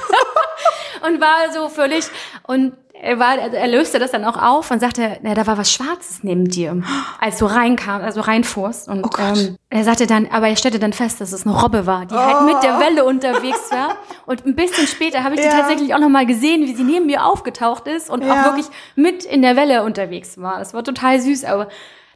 und 1.06 1.20
war 1.20 1.52
so 1.52 1.68
völlig, 1.68 2.04
und 2.44 2.72
er, 3.02 3.18
war, 3.18 3.38
er 3.38 3.66
löste 3.68 3.98
das 3.98 4.10
dann 4.10 4.24
auch 4.24 4.36
auf 4.36 4.70
und 4.70 4.80
sagte, 4.80 5.18
na, 5.22 5.34
da 5.34 5.46
war 5.46 5.56
was 5.58 5.72
Schwarzes 5.72 6.22
neben 6.22 6.44
dir, 6.48 6.82
als 7.20 7.38
du 7.38 7.46
reinkam, 7.46 8.02
also 8.02 8.20
reinfuhrst. 8.20 8.88
Und 8.88 9.04
Oh 9.04 9.08
Gott. 9.08 9.38
ähm, 9.38 9.56
er 9.70 9.84
sagte 9.84 10.06
dann, 10.06 10.28
aber 10.30 10.48
er 10.48 10.56
stellte 10.56 10.78
dann 10.78 10.92
fest, 10.92 11.20
dass 11.20 11.32
es 11.32 11.46
eine 11.46 11.58
Robbe 11.60 11.86
war, 11.86 12.06
die 12.06 12.14
halt 12.14 12.42
mit 12.44 12.62
der 12.62 12.78
Welle 12.78 13.04
unterwegs 13.04 13.70
war. 13.70 13.96
Und 14.26 14.44
ein 14.46 14.54
bisschen 14.54 14.86
später 14.86 15.24
habe 15.24 15.34
ich 15.34 15.40
Oh. 15.40 15.44
Ja. 15.44 15.50
die 15.50 15.56
tatsächlich 15.56 15.94
auch 15.94 15.98
noch 15.98 16.08
mal 16.08 16.26
gesehen, 16.26 16.62
wie 16.66 16.74
sie 16.74 16.84
neben 16.84 17.06
mir 17.06 17.24
aufgetaucht 17.24 17.86
ist 17.86 18.10
und 18.10 18.22
Ja. 18.24 18.32
auch 18.32 18.44
wirklich 18.46 18.66
mit 18.96 19.24
in 19.24 19.42
der 19.42 19.56
Welle 19.56 19.82
unterwegs 19.84 20.38
war. 20.40 20.58
Das 20.58 20.74
war 20.74 20.84
total 20.84 21.18
süß, 21.20 21.44
aber 21.44 21.68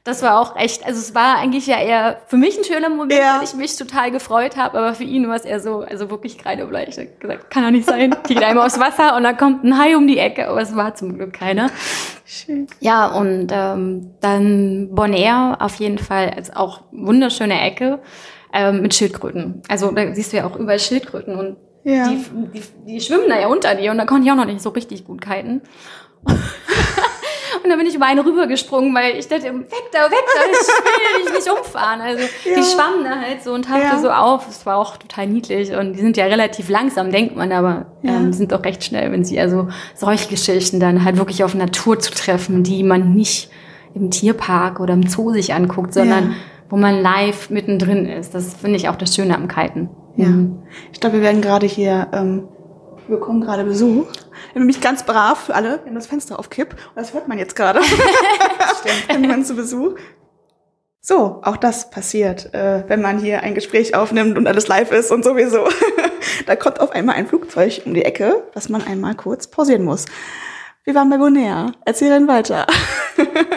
das 0.04 0.22
war 0.22 0.38
auch 0.38 0.54
echt, 0.56 0.84
also 0.84 1.00
es 1.00 1.14
war 1.14 1.38
eigentlich 1.38 1.66
ja 1.66 1.78
eher 1.80 2.20
für 2.26 2.36
mich 2.36 2.58
ein 2.58 2.64
schöner 2.64 2.90
Moment, 2.90 3.12
Ja. 3.18 3.38
weil 3.38 3.44
ich 3.44 3.54
mich 3.54 3.74
total 3.76 4.10
gefreut 4.10 4.56
habe, 4.58 4.76
aber 4.78 4.94
für 4.94 5.04
ihn 5.04 5.26
war 5.28 5.36
es 5.36 5.44
eher 5.46 5.60
so, 5.60 5.78
also 5.80 6.10
wirklich 6.10 6.36
kreidebleich. 6.36 6.96
Ich 6.98 7.18
gesagt, 7.18 7.50
kann 7.50 7.64
doch 7.64 7.70
nicht 7.70 7.86
sein. 7.88 8.14
Die 8.28 8.34
geht 8.34 8.44
einmal 8.44 8.66
aufs 8.66 8.78
Wasser 8.78 9.16
und 9.16 9.22
dann 9.24 9.36
kommt 9.38 9.64
ein 9.64 9.78
Hai 9.78 9.96
um 9.96 10.06
die 10.06 10.18
Ecke, 10.18 10.48
aber 10.48 10.60
es 10.60 10.76
war 10.76 10.94
zum 10.94 11.14
Glück 11.14 11.32
keiner. 11.32 11.70
Schön. 12.26 12.66
Ja, 12.80 13.06
und 13.06 13.48
ähm, 13.50 14.10
dann 14.20 14.90
Bonaire 14.94 15.56
auf 15.60 15.76
jeden 15.76 15.98
Fall 15.98 16.30
als 16.36 16.54
auch 16.54 16.82
wunderschöne 16.92 17.58
Ecke 17.62 18.00
ähm, 18.52 18.82
mit 18.82 18.94
Schildkröten. 18.94 19.62
Also 19.68 19.90
da 19.90 20.14
siehst 20.14 20.32
du 20.32 20.36
ja 20.36 20.46
auch 20.46 20.56
überall 20.56 20.78
Schildkröten 20.80 21.34
und 21.34 21.56
Ja. 21.82 22.08
die, 22.08 22.24
die, 22.52 22.62
die 22.86 23.00
schwimmen 23.00 23.28
da 23.28 23.40
ja 23.40 23.46
unter 23.48 23.74
dir 23.74 23.90
und 23.90 23.96
da 23.98 24.04
konnte 24.04 24.26
ich 24.26 24.32
auch 24.32 24.36
noch 24.36 24.44
nicht 24.46 24.60
so 24.60 24.68
richtig 24.70 25.04
gut 25.06 25.22
kiten. 25.22 25.62
Und 27.64 27.70
dann 27.70 27.78
bin 27.78 27.88
ich 27.88 27.94
über 27.94 28.04
eine 28.04 28.22
rübergesprungen, 28.24 28.94
weil 28.94 29.16
ich 29.18 29.26
dachte, 29.26 29.44
weg 29.44 29.84
da, 29.90 30.10
weg 30.10 30.24
da, 30.34 30.40
ich 30.52 30.68
will 30.68 31.24
dich 31.24 31.32
nicht 31.46 31.50
umfahren. 31.58 32.00
Also 32.02 32.22
Ja. 32.44 32.56
die 32.56 32.62
schwammen 32.62 33.04
da 33.04 33.18
halt 33.26 33.42
so 33.42 33.52
und 33.54 33.64
tauchte 33.64 33.80
Ja. 33.84 33.98
so 33.98 34.10
auf. 34.10 34.46
Es 34.50 34.66
war 34.66 34.76
auch 34.76 34.98
total 34.98 35.26
niedlich 35.28 35.72
und 35.74 35.94
die 35.94 36.00
sind 36.00 36.18
ja 36.18 36.26
relativ 36.26 36.68
langsam, 36.68 37.10
denkt 37.10 37.36
man, 37.36 37.50
aber 37.52 37.86
Ja. 38.02 38.16
ähm, 38.16 38.32
die 38.32 38.36
sind 38.36 38.52
doch 38.52 38.62
recht 38.64 38.84
schnell, 38.84 39.10
wenn 39.12 39.24
sie 39.24 39.40
also 39.40 39.68
solche 39.94 40.28
Geschichten 40.28 40.78
dann 40.78 41.04
halt 41.04 41.16
wirklich 41.16 41.42
auf 41.42 41.54
Natur 41.54 41.98
zu 41.98 42.12
treffen, 42.12 42.64
die 42.64 42.82
man 42.82 43.14
nicht 43.14 43.50
im 43.94 44.10
Tierpark 44.10 44.78
oder 44.80 44.92
im 44.92 45.06
Zoo 45.06 45.30
sich 45.32 45.54
anguckt, 45.54 45.94
sondern 45.94 46.24
Ja. 46.30 46.36
wo 46.68 46.76
man 46.76 47.00
live 47.00 47.48
mittendrin 47.48 48.04
ist. 48.06 48.34
Das 48.34 48.52
finde 48.54 48.76
ich 48.76 48.90
auch 48.90 48.96
das 48.96 49.14
Schöne 49.14 49.34
am 49.36 49.48
Kiten. 49.48 49.88
Ja. 50.16 50.26
Mhm. 50.26 50.62
Ich 50.92 51.00
glaube, 51.00 51.16
wir 51.16 51.22
werden 51.22 51.40
gerade 51.40 51.64
hier, 51.66 52.08
ähm, 52.12 52.44
wir 53.06 53.16
bekommen 53.16 53.40
gerade 53.40 53.64
Besuch. 53.64 54.06
Nämlich 54.54 54.80
ganz 54.80 55.04
brav 55.04 55.46
für 55.46 55.54
alle. 55.54 55.80
Haben 55.84 55.94
das 55.94 56.06
Fenster 56.06 56.38
auf 56.38 56.50
Kipp. 56.50 56.72
Und 56.72 56.96
das 56.96 57.12
hört 57.12 57.28
man 57.28 57.38
jetzt 57.38 57.56
gerade. 57.56 57.80
Stimmt. 58.80 59.20
Jemand 59.20 59.46
zu 59.46 59.54
Besuch. 59.54 59.96
So, 61.00 61.40
auch 61.42 61.58
das 61.58 61.90
passiert, 61.90 62.54
äh, 62.54 62.84
wenn 62.88 63.02
man 63.02 63.18
hier 63.18 63.42
ein 63.42 63.54
Gespräch 63.54 63.94
aufnimmt 63.94 64.38
und 64.38 64.46
alles 64.46 64.68
live 64.68 64.90
ist 64.90 65.10
und 65.10 65.22
sowieso. 65.22 65.68
da 66.46 66.56
kommt 66.56 66.80
auf 66.80 66.92
einmal 66.92 67.16
ein 67.16 67.26
Flugzeug 67.26 67.82
um 67.84 67.92
die 67.92 68.06
Ecke, 68.06 68.42
was 68.54 68.70
man 68.70 68.82
einmal 68.86 69.14
kurz 69.14 69.46
pausieren 69.48 69.84
muss. 69.84 70.06
Wir 70.84 70.94
waren 70.94 71.10
bei 71.10 71.18
Bonaire. 71.18 71.72
Erzähl 71.84 72.08
dann 72.08 72.26
weiter. 72.26 72.66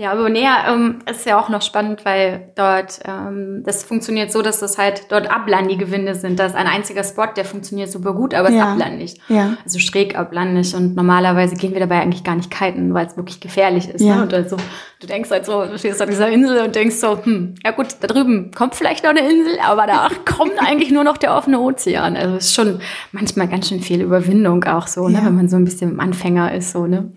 Ja, 0.00 0.12
aber 0.12 0.30
näher 0.30 0.64
ähm, 0.66 1.00
ist 1.10 1.26
ja 1.26 1.38
auch 1.38 1.50
noch 1.50 1.60
spannend, 1.60 2.06
weil 2.06 2.52
dort, 2.54 3.00
ähm, 3.04 3.62
das 3.66 3.84
funktioniert 3.84 4.32
so, 4.32 4.40
dass 4.40 4.58
das 4.58 4.78
halt 4.78 5.12
dort 5.12 5.30
ablandige 5.30 5.84
sind. 6.14 6.40
Da 6.40 6.46
ist 6.46 6.54
ein 6.54 6.66
einziger 6.66 7.04
Spot, 7.04 7.26
der 7.36 7.44
funktioniert 7.44 7.90
super 7.92 8.14
gut, 8.14 8.32
aber 8.32 8.48
Ja. 8.48 8.62
ist 8.62 8.70
ablandig. 8.70 9.20
Ja. 9.28 9.58
Also 9.62 9.78
schräg 9.78 10.16
ablandig 10.18 10.74
und 10.74 10.96
normalerweise 10.96 11.54
gehen 11.54 11.74
wir 11.74 11.80
dabei 11.80 12.00
eigentlich 12.00 12.24
gar 12.24 12.34
nicht 12.34 12.50
kiten, 12.50 12.94
weil 12.94 13.08
es 13.08 13.18
wirklich 13.18 13.40
gefährlich 13.40 13.90
ist. 13.90 14.00
Ja. 14.00 14.16
Ne? 14.16 14.22
Und 14.22 14.32
also, 14.32 14.56
du 15.00 15.06
denkst 15.06 15.30
halt 15.30 15.44
so, 15.44 15.66
du 15.66 15.76
stehst 15.76 16.00
auf 16.00 16.08
dieser 16.08 16.30
Insel 16.30 16.64
und 16.64 16.74
denkst 16.74 16.96
so, 16.96 17.22
hm, 17.22 17.56
ja 17.62 17.72
gut, 17.72 17.88
da 18.00 18.06
drüben 18.06 18.52
kommt 18.52 18.76
vielleicht 18.76 19.04
noch 19.04 19.10
eine 19.10 19.20
Insel, 19.30 19.58
aber 19.62 19.86
da 19.86 20.08
kommt 20.24 20.54
eigentlich 20.66 20.92
nur 20.92 21.04
noch 21.04 21.18
der 21.18 21.36
offene 21.36 21.60
Ozean. 21.60 22.16
Also 22.16 22.36
es 22.36 22.46
ist 22.46 22.54
schon 22.54 22.80
manchmal 23.12 23.48
ganz 23.48 23.68
schön 23.68 23.80
viel 23.80 24.00
Überwindung 24.00 24.64
auch 24.64 24.86
so, 24.86 25.10
ne? 25.10 25.20
wenn 25.22 25.36
man 25.36 25.50
so 25.50 25.56
ein 25.56 25.66
bisschen 25.66 26.00
Anfänger 26.00 26.54
ist, 26.54 26.72
so, 26.72 26.86
ne? 26.86 27.12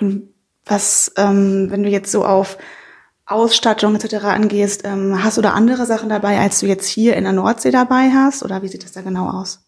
Und 0.00 0.30
was, 0.66 1.12
ähm, 1.16 1.68
wenn 1.70 1.82
du 1.82 1.88
jetzt 1.88 2.10
so 2.12 2.24
auf 2.24 2.58
Ausstattung 3.24 3.94
etc. 3.94 4.24
angehst, 4.24 4.82
ähm, 4.84 5.22
hast 5.24 5.36
du 5.36 5.42
da 5.42 5.50
andere 5.50 5.86
Sachen 5.86 6.08
dabei, 6.08 6.38
als 6.38 6.60
du 6.60 6.66
jetzt 6.66 6.86
hier 6.86 7.16
in 7.16 7.24
der 7.24 7.32
Nordsee 7.32 7.70
dabei 7.70 8.10
hast? 8.14 8.42
Oder 8.42 8.62
wie 8.62 8.68
sieht 8.68 8.84
das 8.84 8.92
da 8.92 9.00
genau 9.02 9.28
aus? 9.28 9.60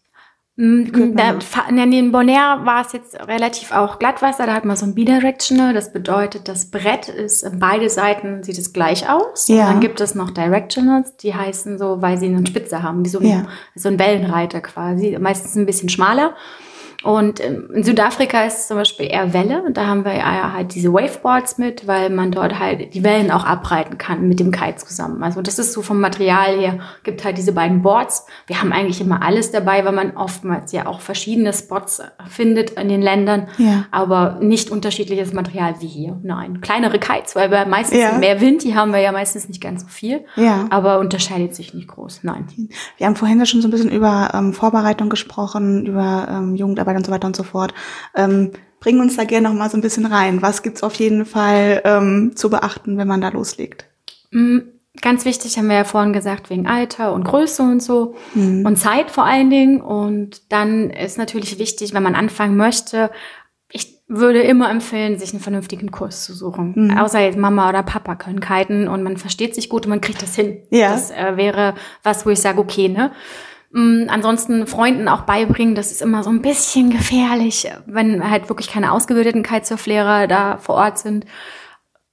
Mm, 0.55 1.15
Da, 1.15 1.35
in 1.83 2.11
Bonaire 2.11 2.65
war 2.65 2.85
es 2.85 2.91
jetzt 2.91 3.15
relativ 3.15 3.71
auch 3.71 3.97
Glattwasser, 3.97 4.45
da 4.45 4.53
hat 4.53 4.65
man 4.65 4.75
so 4.75 4.85
ein 4.85 4.93
Bidirectional, 4.93 5.73
das 5.73 5.93
bedeutet, 5.93 6.49
das 6.49 6.69
Brett 6.69 7.07
ist, 7.07 7.43
in 7.43 7.59
beide 7.59 7.89
Seiten 7.89 8.43
sieht 8.43 8.57
es 8.57 8.73
gleich 8.73 9.09
aus. 9.09 9.47
Ja. 9.47 9.67
Dann 9.71 9.79
gibt 9.79 10.01
es 10.01 10.15
noch 10.15 10.31
Directionals, 10.31 11.15
die 11.15 11.33
heißen 11.33 11.77
so, 11.77 12.01
weil 12.01 12.17
sie 12.17 12.25
eine 12.25 12.45
Spitze 12.45 12.83
haben, 12.83 13.05
wie 13.05 13.09
so 13.09 13.19
ein, 13.19 13.25
Ja. 13.25 13.45
so 13.75 13.87
ein 13.87 13.99
Wellenreiter 13.99 14.59
quasi, 14.59 15.17
meistens 15.17 15.55
ein 15.55 15.65
bisschen 15.65 15.87
schmaler. 15.87 16.33
Und 17.03 17.39
ähm, 17.43 17.69
in 17.73 17.83
Südafrika 17.83 18.43
ist 18.43 18.59
es 18.59 18.67
zum 18.67 18.75
Beispiel 18.77 19.05
eher 19.07 19.33
Welle. 19.33 19.63
Und 19.63 19.77
da 19.77 19.87
haben 19.87 20.03
wir 20.03 20.15
ja 20.17 20.51
halt 20.53 20.75
diese 20.75 20.91
Waveboards 20.91 21.57
mit, 21.57 21.87
weil 21.87 22.09
man 22.09 22.31
dort 22.31 22.59
halt 22.59 22.93
die 22.93 23.03
Wellen 23.03 23.31
auch 23.31 23.45
abreiten 23.45 23.97
kann 23.97 24.27
mit 24.27 24.39
dem 24.41 24.51
Kite 24.51 24.75
zusammen. 24.77 25.23
Also 25.23 25.41
das 25.41 25.59
ist 25.59 25.71
so 25.71 25.81
vom 25.81 26.01
Material 26.01 26.57
her, 26.59 26.79
gibt 27.03 27.23
halt 27.23 27.37
diese 27.37 27.53
beiden 27.53 27.81
Boards. 27.83 28.25
Wir 28.47 28.61
haben 28.61 28.73
eigentlich 28.73 28.99
immer 28.99 29.21
alles 29.23 29.51
dabei, 29.51 29.85
weil 29.85 29.93
man 29.93 30.17
oftmals 30.17 30.73
ja 30.73 30.87
auch 30.87 30.99
verschiedene 30.99 31.53
Spots 31.53 32.01
findet 32.27 32.71
in 32.71 32.89
den 32.89 33.01
Ländern, 33.01 33.47
Ja. 33.57 33.85
aber 33.91 34.39
nicht 34.41 34.69
unterschiedliches 34.69 35.31
Material 35.31 35.75
wie 35.79 35.87
hier. 35.87 36.19
Nein, 36.21 36.59
kleinere 36.59 36.99
Kites, 36.99 37.33
weil 37.35 37.49
wir 37.49 37.65
meistens 37.65 37.99
Ja. 37.99 38.17
mehr 38.17 38.41
Wind, 38.41 38.63
die 38.63 38.75
haben 38.75 38.91
wir 38.91 38.99
ja 38.99 39.13
meistens 39.13 39.47
nicht 39.47 39.61
ganz 39.61 39.83
so 39.83 39.87
viel, 39.87 40.25
Ja. 40.35 40.67
aber 40.69 40.99
unterscheidet 40.99 41.55
sich 41.55 41.73
nicht 41.73 41.87
groß. 41.87 42.19
Nein. 42.23 42.45
Wir 42.97 43.07
haben 43.07 43.15
vorhin 43.15 43.39
ja 43.39 43.45
schon 43.45 43.61
so 43.61 43.69
ein 43.69 43.71
bisschen 43.71 43.89
über 43.91 44.31
ähm, 44.33 44.51
Vorbereitung 44.53 45.07
gesprochen, 45.09 45.85
über 45.85 46.27
ähm, 46.29 46.55
Jugendarbeit 46.55 46.88
und 46.97 47.05
so 47.05 47.11
weiter 47.11 47.27
und 47.27 47.35
so 47.35 47.43
fort. 47.43 47.73
Ähm, 48.15 48.51
bring 48.79 48.99
uns 48.99 49.17
da 49.17 49.23
gerne 49.25 49.49
noch 49.49 49.55
mal 49.55 49.69
so 49.69 49.77
ein 49.77 49.81
bisschen 49.81 50.05
rein. 50.05 50.41
Was 50.41 50.63
gibt's 50.63 50.83
auf 50.83 50.95
jeden 50.95 51.25
Fall 51.25 51.81
ähm, 51.85 52.31
zu 52.35 52.49
beachten, 52.49 52.97
wenn 52.97 53.07
man 53.07 53.21
da 53.21 53.29
loslegt? 53.29 53.85
Mm, 54.31 54.59
Ganz 55.01 55.23
wichtig, 55.23 55.57
haben 55.57 55.67
wir 55.69 55.75
ja 55.77 55.83
vorhin 55.85 56.11
gesagt, 56.13 56.49
wegen 56.49 56.67
Alter 56.67 57.13
und 57.13 57.23
Größe 57.23 57.61
und 57.63 57.81
so 57.81 58.15
Mhm. 58.33 58.65
und 58.65 58.75
Zeit 58.75 59.11
vor 59.11 59.23
allen 59.23 59.49
Dingen. 59.49 59.79
Und 59.81 60.51
dann 60.51 60.89
ist 60.89 61.17
natürlich 61.17 61.57
wichtig, 61.59 61.93
wenn 61.93 62.03
man 62.03 62.15
anfangen 62.15 62.57
möchte, 62.57 63.09
ich 63.71 63.99
würde 64.07 64.41
immer 64.41 64.69
empfehlen, 64.69 65.17
sich 65.19 65.31
einen 65.31 65.41
vernünftigen 65.41 65.91
Kurs 65.91 66.25
zu 66.25 66.33
suchen. 66.33 66.73
Mhm. 66.75 66.97
Außer 66.97 67.19
jetzt 67.19 67.37
Mama 67.37 67.69
oder 67.69 67.83
Papa 67.83 68.15
können 68.15 68.39
kiten 68.41 68.87
und 68.87 69.03
man 69.03 69.15
versteht 69.17 69.53
sich 69.55 69.69
gut 69.69 69.85
und 69.85 69.91
man 69.91 70.01
kriegt 70.01 70.21
das 70.23 70.35
hin. 70.35 70.63
Ja. 70.71 70.89
Das 70.91 71.11
äh, 71.11 71.37
wäre 71.37 71.75
was, 72.03 72.25
wo 72.25 72.31
ich 72.31 72.41
sage, 72.41 72.59
okay, 72.59 72.89
ne? 72.89 73.11
Mm, 73.71 74.05
Ansonsten 74.09 74.65
Freunden 74.67 75.07
auch 75.07 75.21
beibringen, 75.21 75.75
das 75.75 75.91
ist 75.91 76.01
immer 76.01 76.23
so 76.23 76.29
ein 76.29 76.41
bisschen 76.41 76.89
gefährlich, 76.89 77.69
wenn 77.85 78.29
halt 78.29 78.49
wirklich 78.49 78.67
keine 78.69 78.91
ausgebildeten 78.91 79.43
Kitesurf-Lehrer 79.43 80.27
da 80.27 80.57
vor 80.57 80.75
Ort 80.75 80.97
sind 80.97 81.25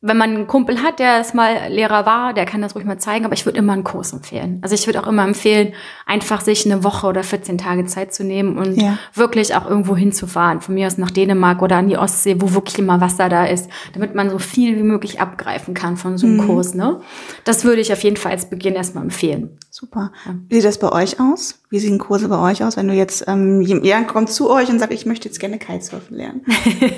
wenn 0.07 0.17
man 0.17 0.31
einen 0.31 0.47
Kumpel 0.47 0.83
hat, 0.83 0.99
der 0.99 1.21
es 1.21 1.35
mal 1.35 1.69
Lehrer 1.71 2.07
war, 2.07 2.35
der 2.35 2.45
kann 2.47 2.63
das 2.63 2.75
ruhig 2.75 2.85
mal 2.85 2.99
zeigen, 2.99 3.25
aber 3.25 3.35
ich 3.35 3.45
würde 3.47 3.59
immer 3.59 3.73
einen 3.73 3.85
Kurs 3.85 4.13
empfehlen. 4.13 4.59
Also 4.63 4.75
ich 4.75 4.87
würde 4.87 5.03
auch 5.03 5.07
immer 5.07 5.25
empfehlen, 5.25 5.73
einfach 6.07 6.41
sich 6.41 6.65
eine 6.67 6.85
Woche 6.85 7.07
oder 7.07 7.23
14 7.23 7.59
Tage 7.59 7.85
Zeit 7.87 8.15
zu 8.15 8.25
nehmen 8.25 8.59
und 8.59 8.77
Ja. 8.81 8.99
wirklich 9.15 9.55
auch 9.55 9.67
irgendwo 9.69 9.97
hinzufahren. 9.97 10.61
Von 10.61 10.75
mir 10.75 10.87
aus 10.87 10.99
nach 10.99 11.11
Dänemark 11.11 11.63
oder 11.63 11.77
an 11.77 11.89
die 11.89 11.97
Ostsee, 11.99 12.37
wo 12.41 12.55
wirklich 12.55 12.79
immer 12.79 13.01
Wasser 13.01 13.29
da 13.29 13.45
ist, 13.45 13.69
damit 13.95 14.15
man 14.15 14.31
so 14.31 14.39
viel 14.39 14.77
wie 14.77 14.83
möglich 14.83 15.21
abgreifen 15.21 15.75
kann 15.75 15.97
von 15.97 16.19
so 16.19 16.27
einem 16.27 16.37
Mhm. 16.37 16.47
Kurs. 16.47 16.75
Ne? 16.75 17.01
Das 17.45 17.65
würde 17.65 17.81
ich 17.81 17.93
auf 17.93 18.03
jeden 18.03 18.17
Fall 18.17 18.33
als 18.33 18.49
Beginn 18.51 18.75
erstmal 18.75 19.05
empfehlen. 19.05 19.59
Super. 19.71 20.13
Wie 20.49 20.55
sieht 20.57 20.65
das 20.65 20.79
bei 20.79 20.91
euch 20.91 21.21
aus? 21.21 21.61
Wie 21.69 21.79
sehen 21.79 21.99
Kurse 21.99 22.29
bei 22.29 22.39
euch 22.39 22.65
aus, 22.65 22.77
wenn 22.77 22.89
du 22.89 22.95
jetzt, 22.95 23.25
ähm, 23.29 23.61
jemand 23.61 24.09
kommt 24.09 24.31
zu 24.31 24.49
euch 24.49 24.69
und 24.71 24.79
sagt, 24.79 24.93
ich 24.93 25.05
möchte 25.05 25.29
jetzt 25.29 25.39
gerne 25.41 25.59
Kitesurfen 25.59 26.17
lernen? 26.17 26.43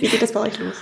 Wie 0.01 0.07
geht 0.09 0.23
das 0.23 0.33
bei 0.33 0.41
euch 0.41 0.59
los? 0.61 0.75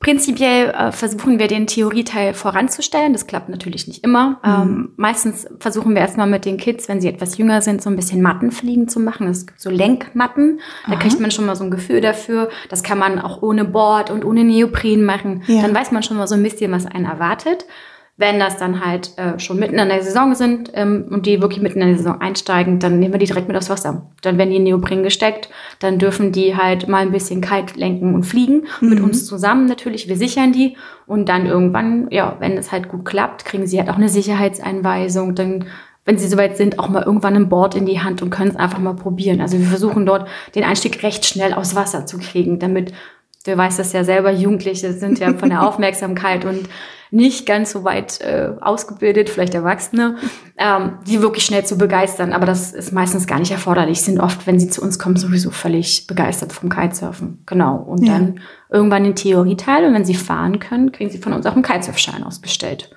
Prinzipiell 0.00 0.70
äh, 0.70 0.92
versuchen 0.92 1.38
wir 1.38 1.46
den 1.46 1.66
Theorieteil 1.66 2.32
voranzustellen. 2.32 3.12
Das 3.12 3.26
klappt 3.26 3.50
natürlich 3.50 3.86
nicht 3.86 4.02
immer. 4.02 4.40
Mhm. 4.42 4.62
Ähm, 4.62 4.92
meistens 4.96 5.46
versuchen 5.58 5.94
wir 5.94 6.00
erstmal 6.00 6.26
mit 6.26 6.46
den 6.46 6.56
Kids, 6.56 6.88
wenn 6.88 7.02
sie 7.02 7.08
etwas 7.08 7.36
jünger 7.36 7.60
sind, 7.60 7.82
so 7.82 7.90
ein 7.90 7.96
bisschen 7.96 8.22
Mattenfliegen 8.22 8.88
zu 8.88 8.98
machen. 8.98 9.26
Es 9.26 9.46
gibt 9.46 9.60
so 9.60 9.68
Lenkmatten. 9.68 10.60
Da 10.86 10.92
Aha. 10.92 11.00
kriegt 11.00 11.20
man 11.20 11.30
schon 11.30 11.44
mal 11.44 11.54
so 11.54 11.64
ein 11.64 11.70
Gefühl 11.70 12.00
dafür. 12.00 12.48
Das 12.70 12.82
kann 12.82 12.98
man 12.98 13.18
auch 13.18 13.42
ohne 13.42 13.66
Board 13.66 14.10
und 14.10 14.24
ohne 14.24 14.42
Neopren 14.42 15.04
machen. 15.04 15.42
Ja. 15.46 15.60
Dann 15.60 15.74
weiß 15.74 15.92
man 15.92 16.02
schon 16.02 16.16
mal 16.16 16.26
so 16.26 16.34
ein 16.34 16.42
bisschen, 16.42 16.72
was 16.72 16.86
einen 16.86 17.04
erwartet. 17.04 17.66
Wenn 18.20 18.38
das 18.38 18.58
dann 18.58 18.84
halt 18.84 19.16
äh, 19.16 19.38
schon 19.38 19.58
mitten 19.58 19.78
in 19.78 19.88
der 19.88 20.02
Saison 20.02 20.34
sind 20.34 20.70
ähm, 20.74 21.06
und 21.10 21.24
die 21.24 21.40
wirklich 21.40 21.62
mitten 21.62 21.80
in 21.80 21.88
der 21.88 21.96
Saison 21.96 22.20
einsteigen, 22.20 22.78
dann 22.78 22.98
nehmen 22.98 23.14
wir 23.14 23.18
die 23.18 23.26
direkt 23.26 23.48
mit 23.48 23.56
aufs 23.56 23.70
Wasser. 23.70 24.10
Dann 24.20 24.36
werden 24.36 24.50
die 24.50 24.56
in 24.56 24.64
Neopren 24.64 25.02
gesteckt, 25.02 25.48
dann 25.78 25.98
dürfen 25.98 26.30
die 26.30 26.54
halt 26.54 26.86
mal 26.86 26.98
ein 26.98 27.12
bisschen 27.12 27.40
kalt 27.40 27.76
lenken 27.76 28.14
und 28.14 28.24
fliegen 28.24 28.64
mhm. 28.80 28.90
mit 28.90 29.00
uns 29.00 29.24
zusammen 29.24 29.64
natürlich. 29.64 30.06
Wir 30.06 30.16
sichern 30.16 30.52
die 30.52 30.76
und 31.06 31.30
dann 31.30 31.46
irgendwann, 31.46 32.08
ja, 32.10 32.36
wenn 32.40 32.58
es 32.58 32.70
halt 32.70 32.88
gut 32.88 33.06
klappt, 33.06 33.46
kriegen 33.46 33.66
sie 33.66 33.78
halt 33.78 33.88
auch 33.88 33.96
eine 33.96 34.10
Sicherheitseinweisung. 34.10 35.34
Dann 35.34 35.64
wenn 36.04 36.18
sie 36.18 36.28
soweit 36.28 36.56
sind, 36.56 36.78
auch 36.78 36.88
mal 36.88 37.02
irgendwann 37.02 37.36
ein 37.36 37.48
Board 37.48 37.74
in 37.74 37.86
die 37.86 38.00
Hand 38.00 38.20
und 38.20 38.30
können 38.30 38.50
es 38.50 38.56
einfach 38.56 38.78
mal 38.78 38.96
probieren. 38.96 39.40
Also 39.40 39.58
wir 39.58 39.66
versuchen 39.66 40.06
dort 40.06 40.28
den 40.54 40.64
Einstieg 40.64 41.02
recht 41.02 41.24
schnell 41.24 41.52
aufs 41.52 41.74
Wasser 41.74 42.06
zu 42.06 42.18
kriegen, 42.18 42.58
damit, 42.58 42.92
du 43.46 43.56
weißt 43.56 43.78
das 43.78 43.92
ja 43.92 44.04
selber, 44.04 44.30
Jugendliche 44.30 44.92
sind 44.92 45.18
ja 45.18 45.34
von 45.34 45.50
der 45.50 45.62
Aufmerksamkeit 45.66 46.44
und 46.44 46.68
nicht 47.12 47.44
ganz 47.44 47.72
so 47.72 47.82
weit 47.82 48.20
äh, 48.20 48.52
ausgebildet, 48.60 49.30
vielleicht 49.30 49.54
Erwachsene, 49.54 50.16
ähm, 50.56 50.98
die 51.08 51.20
wirklich 51.20 51.44
schnell 51.44 51.64
zu 51.64 51.76
begeistern. 51.76 52.32
Aber 52.32 52.46
das 52.46 52.72
ist 52.72 52.92
meistens 52.92 53.26
gar 53.26 53.40
nicht 53.40 53.50
erforderlich. 53.50 54.00
Sind 54.02 54.20
oft, 54.20 54.46
wenn 54.46 54.60
sie 54.60 54.68
zu 54.68 54.80
uns 54.80 54.98
kommen, 54.98 55.16
sowieso 55.16 55.50
völlig 55.50 56.06
begeistert 56.06 56.52
vom 56.52 56.68
Kitesurfen. 56.68 57.42
Genau. 57.46 57.76
Und 57.76 58.06
ja. 58.06 58.12
dann 58.12 58.40
irgendwann 58.70 59.02
den 59.02 59.16
Theorieteil. 59.16 59.84
Und 59.86 59.94
wenn 59.94 60.04
sie 60.04 60.14
fahren 60.14 60.60
können, 60.60 60.92
kriegen 60.92 61.10
sie 61.10 61.18
von 61.18 61.32
uns 61.32 61.46
auch 61.46 61.54
einen 61.54 61.64
Kitesurfschein 61.64 62.22
ausgestellt. 62.22 62.90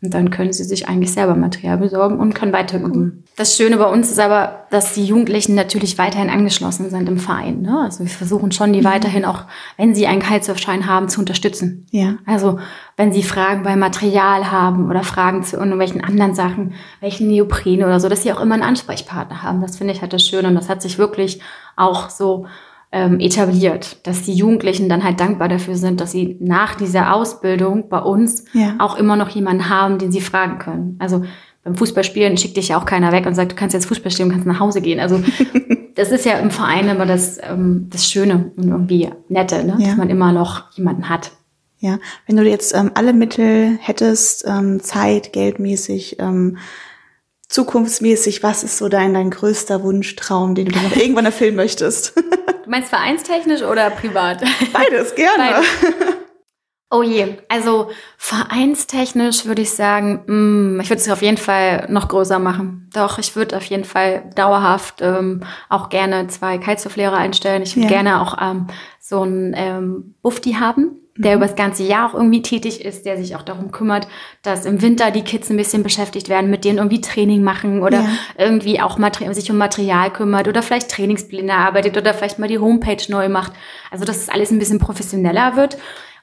Und 0.00 0.14
dann 0.14 0.30
können 0.30 0.52
sie 0.52 0.62
sich 0.62 0.88
eigentlich 0.88 1.12
selber 1.12 1.34
Material 1.34 1.76
besorgen 1.78 2.20
und 2.20 2.32
können 2.32 2.52
weiter 2.52 2.78
üben. 2.78 3.24
Das 3.36 3.56
Schöne 3.56 3.78
bei 3.78 3.86
uns 3.86 4.08
ist 4.12 4.20
aber, 4.20 4.66
dass 4.70 4.94
die 4.94 5.04
Jugendlichen 5.04 5.56
natürlich 5.56 5.98
weiterhin 5.98 6.30
angeschlossen 6.30 6.88
sind 6.88 7.08
im 7.08 7.18
Verein. 7.18 7.62
Ne? 7.62 7.80
Also 7.80 8.04
wir 8.04 8.10
versuchen 8.10 8.52
schon, 8.52 8.72
die 8.72 8.82
mhm. 8.82 8.84
weiterhin 8.84 9.24
auch, 9.24 9.44
wenn 9.76 9.96
sie 9.96 10.06
einen 10.06 10.22
Kitesurfschein 10.22 10.86
haben, 10.86 11.08
zu 11.08 11.18
unterstützen. 11.18 11.84
Ja. 11.90 12.14
Also 12.26 12.60
wenn 12.96 13.12
sie 13.12 13.24
Fragen 13.24 13.64
beim 13.64 13.80
Material 13.80 14.52
haben 14.52 14.88
oder 14.88 15.02
Fragen 15.02 15.42
zu 15.42 15.56
irgendwelchen 15.56 16.04
anderen 16.04 16.34
Sachen, 16.34 16.74
welchen 17.00 17.26
Neopren 17.26 17.82
oder 17.82 17.98
so, 17.98 18.08
dass 18.08 18.22
sie 18.22 18.32
auch 18.32 18.40
immer 18.40 18.54
einen 18.54 18.62
Ansprechpartner 18.62 19.42
haben. 19.42 19.60
Das 19.60 19.78
finde 19.78 19.94
ich 19.94 20.00
halt 20.00 20.12
das 20.12 20.24
Schöne 20.24 20.46
und 20.46 20.54
das 20.54 20.68
hat 20.68 20.80
sich 20.80 20.98
wirklich 20.98 21.40
auch 21.74 22.08
so 22.08 22.46
ähm, 22.90 23.20
etabliert, 23.20 24.06
dass 24.06 24.22
die 24.22 24.32
Jugendlichen 24.32 24.88
dann 24.88 25.04
halt 25.04 25.20
dankbar 25.20 25.48
dafür 25.48 25.76
sind, 25.76 26.00
dass 26.00 26.12
sie 26.12 26.36
nach 26.40 26.74
dieser 26.74 27.14
Ausbildung 27.14 27.88
bei 27.88 27.98
uns 27.98 28.44
ja. 28.54 28.76
auch 28.78 28.96
immer 28.96 29.16
noch 29.16 29.28
jemanden 29.28 29.68
haben, 29.68 29.98
den 29.98 30.10
sie 30.10 30.22
fragen 30.22 30.58
können. 30.58 30.96
Also 30.98 31.24
beim 31.64 31.76
Fußballspielen 31.76 32.38
schickt 32.38 32.56
dich 32.56 32.68
ja 32.68 32.80
auch 32.80 32.86
keiner 32.86 33.12
weg 33.12 33.26
und 33.26 33.34
sagt, 33.34 33.52
du 33.52 33.56
kannst 33.56 33.74
jetzt 33.74 33.86
Fußball 33.86 34.10
spielen, 34.10 34.30
kannst 34.30 34.46
nach 34.46 34.60
Hause 34.60 34.80
gehen. 34.80 35.00
Also 35.00 35.22
das 35.96 36.10
ist 36.12 36.24
ja 36.24 36.38
im 36.38 36.50
Verein 36.50 36.88
immer 36.88 37.04
das, 37.04 37.38
ähm, 37.42 37.88
das 37.90 38.10
Schöne 38.10 38.52
und 38.56 38.68
irgendwie 38.68 39.10
Nette, 39.28 39.64
ne? 39.64 39.76
Ja. 39.78 39.88
dass 39.88 39.96
man 39.96 40.08
immer 40.08 40.32
noch 40.32 40.70
jemanden 40.72 41.10
hat. 41.10 41.32
Ja, 41.80 41.98
wenn 42.26 42.36
du 42.36 42.42
jetzt 42.42 42.74
ähm, 42.74 42.90
alle 42.94 43.12
Mittel 43.12 43.78
hättest, 43.80 44.44
ähm, 44.48 44.80
Zeit, 44.80 45.32
geldmäßig, 45.32 46.16
ähm, 46.18 46.56
zukunftsmäßig, 47.48 48.42
was 48.42 48.64
ist 48.64 48.78
so 48.78 48.88
dein, 48.88 49.14
dein 49.14 49.30
größter 49.30 49.82
Wunschtraum, 49.82 50.54
den 50.54 50.66
du 50.66 50.78
noch 50.78 50.96
irgendwann 50.96 51.26
erfüllen 51.26 51.56
möchtest? 51.56 52.14
Du 52.64 52.72
meinst 52.72 52.90
vereinstechnisch 52.90 53.62
oder 53.62 53.88
privat? 53.88 54.44
Beides, 54.74 55.14
gerne. 55.14 55.62
Beides. 55.62 55.66
Oh 56.90 57.02
je, 57.02 57.36
also 57.50 57.90
vereinstechnisch 58.16 59.44
würde 59.44 59.60
ich 59.60 59.72
sagen, 59.72 60.22
mh, 60.26 60.34
mm, 60.34 60.80
ich 60.80 60.88
würde 60.88 61.02
es 61.02 61.10
auf 61.10 61.20
jeden 61.20 61.36
Fall 61.36 61.86
noch 61.90 62.08
größer 62.08 62.38
machen. 62.38 62.88
Doch, 62.94 63.18
ich 63.18 63.36
würde 63.36 63.58
auf 63.58 63.64
jeden 63.64 63.84
Fall 63.84 64.30
dauerhaft 64.34 65.02
ähm, 65.02 65.42
auch 65.68 65.90
gerne 65.90 66.28
zwei 66.28 66.56
Kitesurf-Lehrer 66.56 67.18
einstellen. 67.18 67.62
Ich 67.62 67.76
würde 67.76 67.88
ja. 67.88 68.00
gerne 68.00 68.22
auch 68.22 68.38
ähm, 68.40 68.68
so 69.00 69.22
ein 69.22 69.52
ähm, 69.54 70.14
Bufti 70.22 70.54
haben, 70.54 70.96
der 71.18 71.32
mhm. 71.32 71.38
über 71.38 71.46
das 71.46 71.56
ganze 71.56 71.82
Jahr 71.82 72.08
auch 72.08 72.14
irgendwie 72.14 72.42
tätig 72.42 72.84
ist, 72.84 73.04
der 73.04 73.16
sich 73.18 73.36
auch 73.36 73.42
darum 73.42 73.70
kümmert, 73.70 74.08
dass 74.42 74.64
im 74.64 74.80
Winter 74.80 75.10
die 75.10 75.22
Kids 75.22 75.50
ein 75.50 75.56
bisschen 75.56 75.82
beschäftigt 75.82 76.28
werden, 76.28 76.48
mit 76.48 76.64
denen 76.64 76.78
irgendwie 76.78 77.00
Training 77.00 77.42
machen 77.42 77.82
oder 77.82 78.00
ja. 78.00 78.08
irgendwie 78.38 78.80
auch 78.80 78.98
sich 79.32 79.50
um 79.50 79.58
Material 79.58 80.12
kümmert 80.12 80.48
oder 80.48 80.62
vielleicht 80.62 80.90
Trainingspläne 80.90 81.54
arbeitet 81.54 81.96
oder 81.96 82.14
vielleicht 82.14 82.38
mal 82.38 82.48
die 82.48 82.58
Homepage 82.58 83.02
neu 83.08 83.28
macht. 83.28 83.52
Also 83.90 84.04
dass 84.04 84.16
es 84.16 84.28
alles 84.28 84.50
ein 84.50 84.58
bisschen 84.58 84.78
professioneller 84.78 85.56
wird. 85.56 85.76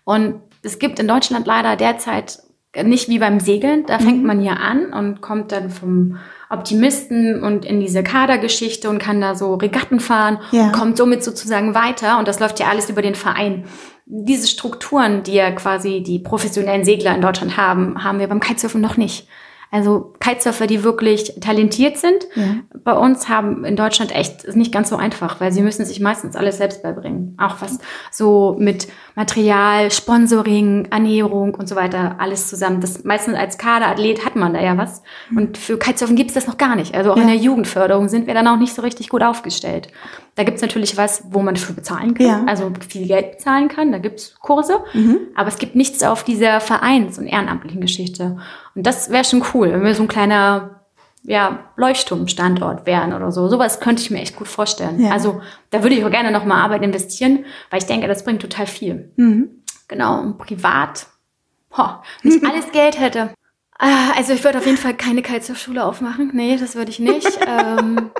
Und 0.03 0.41
es 0.63 0.79
gibt 0.79 0.99
in 0.99 1.07
Deutschland 1.07 1.45
leider 1.45 1.75
derzeit 1.75 2.39
nicht 2.83 3.07
wie 3.09 3.19
beim 3.19 3.39
Segeln. 3.39 3.85
Da 3.85 3.99
fängt 3.99 4.21
mhm. 4.21 4.27
man 4.27 4.39
hier 4.39 4.59
an 4.59 4.93
und 4.93 5.21
kommt 5.21 5.51
dann 5.51 5.69
vom 5.69 6.17
Optimisten 6.49 7.41
und 7.43 7.65
in 7.65 7.79
diese 7.79 8.03
Kadergeschichte 8.03 8.89
und 8.89 8.99
kann 8.99 9.21
da 9.21 9.35
so 9.35 9.55
Regatten 9.55 9.99
fahren 9.99 10.39
ja. 10.51 10.65
und 10.67 10.71
kommt 10.73 10.97
somit 10.97 11.23
sozusagen 11.23 11.73
weiter. 11.73 12.19
Und 12.19 12.27
das 12.27 12.39
läuft 12.39 12.59
ja 12.59 12.67
alles 12.67 12.89
über 12.89 13.01
den 13.01 13.15
Verein. 13.15 13.65
Diese 14.05 14.47
Strukturen, 14.47 15.23
die 15.23 15.33
ja 15.33 15.51
quasi 15.51 16.03
die 16.03 16.19
professionellen 16.19 16.85
Segler 16.85 17.15
in 17.15 17.21
Deutschland 17.21 17.57
haben, 17.57 18.03
haben 18.03 18.19
wir 18.19 18.27
beim 18.27 18.39
Kitesurfen 18.39 18.81
noch 18.81 18.97
nicht. 18.97 19.27
Also 19.71 20.13
Kitesurfer, 20.19 20.67
die 20.67 20.83
wirklich 20.83 21.33
talentiert 21.41 21.97
sind, 21.97 22.25
ja. 22.35 22.55
bei 22.83 22.93
uns 22.93 23.27
haben 23.27 23.65
in 23.65 23.75
Deutschland 23.75 24.15
echt 24.15 24.43
ist 24.43 24.55
nicht 24.55 24.71
ganz 24.71 24.89
so 24.89 24.95
einfach, 24.95 25.41
weil 25.41 25.51
sie 25.51 25.61
müssen 25.61 25.85
sich 25.85 25.99
meistens 25.99 26.37
alles 26.37 26.57
selbst 26.57 26.81
beibringen. 26.81 27.35
Auch 27.37 27.57
was 27.59 27.79
so 28.11 28.55
mit 28.57 28.87
Material, 29.15 29.91
Sponsoring, 29.91 30.87
Ernährung 30.91 31.55
und 31.55 31.67
so 31.67 31.75
weiter, 31.75 32.15
alles 32.19 32.47
zusammen. 32.49 32.79
Das 32.79 33.03
meistens 33.03 33.35
als 33.35 33.57
Kaderathlet 33.57 34.23
hat 34.23 34.37
man 34.37 34.53
da 34.53 34.61
ja 34.61 34.77
was. 34.77 35.01
Mhm. 35.29 35.37
Und 35.37 35.57
für 35.57 35.77
Kitesurfen 35.77 36.15
gibt 36.15 36.29
es 36.29 36.35
das 36.35 36.47
noch 36.47 36.57
gar 36.57 36.75
nicht. 36.77 36.95
Also 36.95 37.11
auch 37.11 37.17
ja. 37.17 37.23
in 37.23 37.27
der 37.27 37.37
Jugendförderung 37.37 38.07
sind 38.07 38.27
wir 38.27 38.33
dann 38.33 38.47
auch 38.47 38.57
nicht 38.57 38.73
so 38.73 38.81
richtig 38.81 39.09
gut 39.09 39.23
aufgestellt. 39.23 39.89
Da 40.35 40.43
gibt's 40.43 40.61
natürlich 40.61 40.97
was, 40.97 41.23
wo 41.29 41.41
man 41.41 41.55
dafür 41.55 41.75
bezahlen 41.75 42.13
kann, 42.13 42.27
ja. 42.27 42.43
also 42.45 42.71
viel 42.87 43.07
Geld 43.07 43.31
bezahlen 43.33 43.69
kann. 43.69 43.93
Da 43.93 43.99
gibt's 43.99 44.35
Kurse. 44.41 44.79
Mhm. 44.93 45.19
Aber 45.33 45.47
es 45.47 45.57
gibt 45.57 45.75
nichts 45.75 46.03
auf 46.03 46.25
dieser 46.25 46.59
Vereins- 46.59 47.17
und 47.17 47.25
ehrenamtlichen 47.25 47.79
Geschichte. 47.79 48.37
Und 48.75 48.85
das 48.85 49.09
wäre 49.09 49.23
schon 49.23 49.43
cool, 49.53 49.71
wenn 49.71 49.83
wir 49.83 49.95
so 49.95 50.03
ein 50.03 50.09
kleiner 50.09 50.81
ja, 51.23 51.59
Leuchtturmstandort 51.77 52.85
wären 52.85 53.13
oder 53.13 53.31
so. 53.31 53.47
Sowas 53.47 53.79
könnte 53.79 54.01
ich 54.01 54.11
mir 54.11 54.19
echt 54.19 54.35
gut 54.35 54.47
vorstellen. 54.47 54.99
Ja. 55.01 55.11
Also 55.11 55.41
da 55.71 55.81
würde 55.81 55.95
ich 55.95 56.03
auch 56.03 56.11
gerne 56.11 56.31
nochmal 56.31 56.61
Arbeit 56.61 56.83
investieren, 56.83 57.45
weil 57.69 57.79
ich 57.79 57.87
denke, 57.87 58.07
das 58.07 58.23
bringt 58.23 58.41
total 58.41 58.67
viel. 58.67 59.11
Mhm. 59.15 59.49
Genau, 59.87 60.19
und 60.19 60.37
privat, 60.37 61.07
boah, 61.69 62.03
wenn 62.21 62.33
ich 62.33 62.43
alles 62.49 62.71
Geld 62.71 62.99
hätte. 62.99 63.31
Ah, 63.77 64.11
also 64.15 64.33
ich 64.33 64.43
würde 64.43 64.57
auf 64.59 64.65
jeden 64.65 64.77
Fall 64.77 64.93
keine 64.93 65.21
Kitesurf-Schule 65.21 65.83
aufmachen. 65.83 66.31
Nee, 66.33 66.57
das 66.57 66.75
würde 66.75 66.91
ich 66.91 66.99
nicht. 66.99 67.39
ähm, 67.47 68.11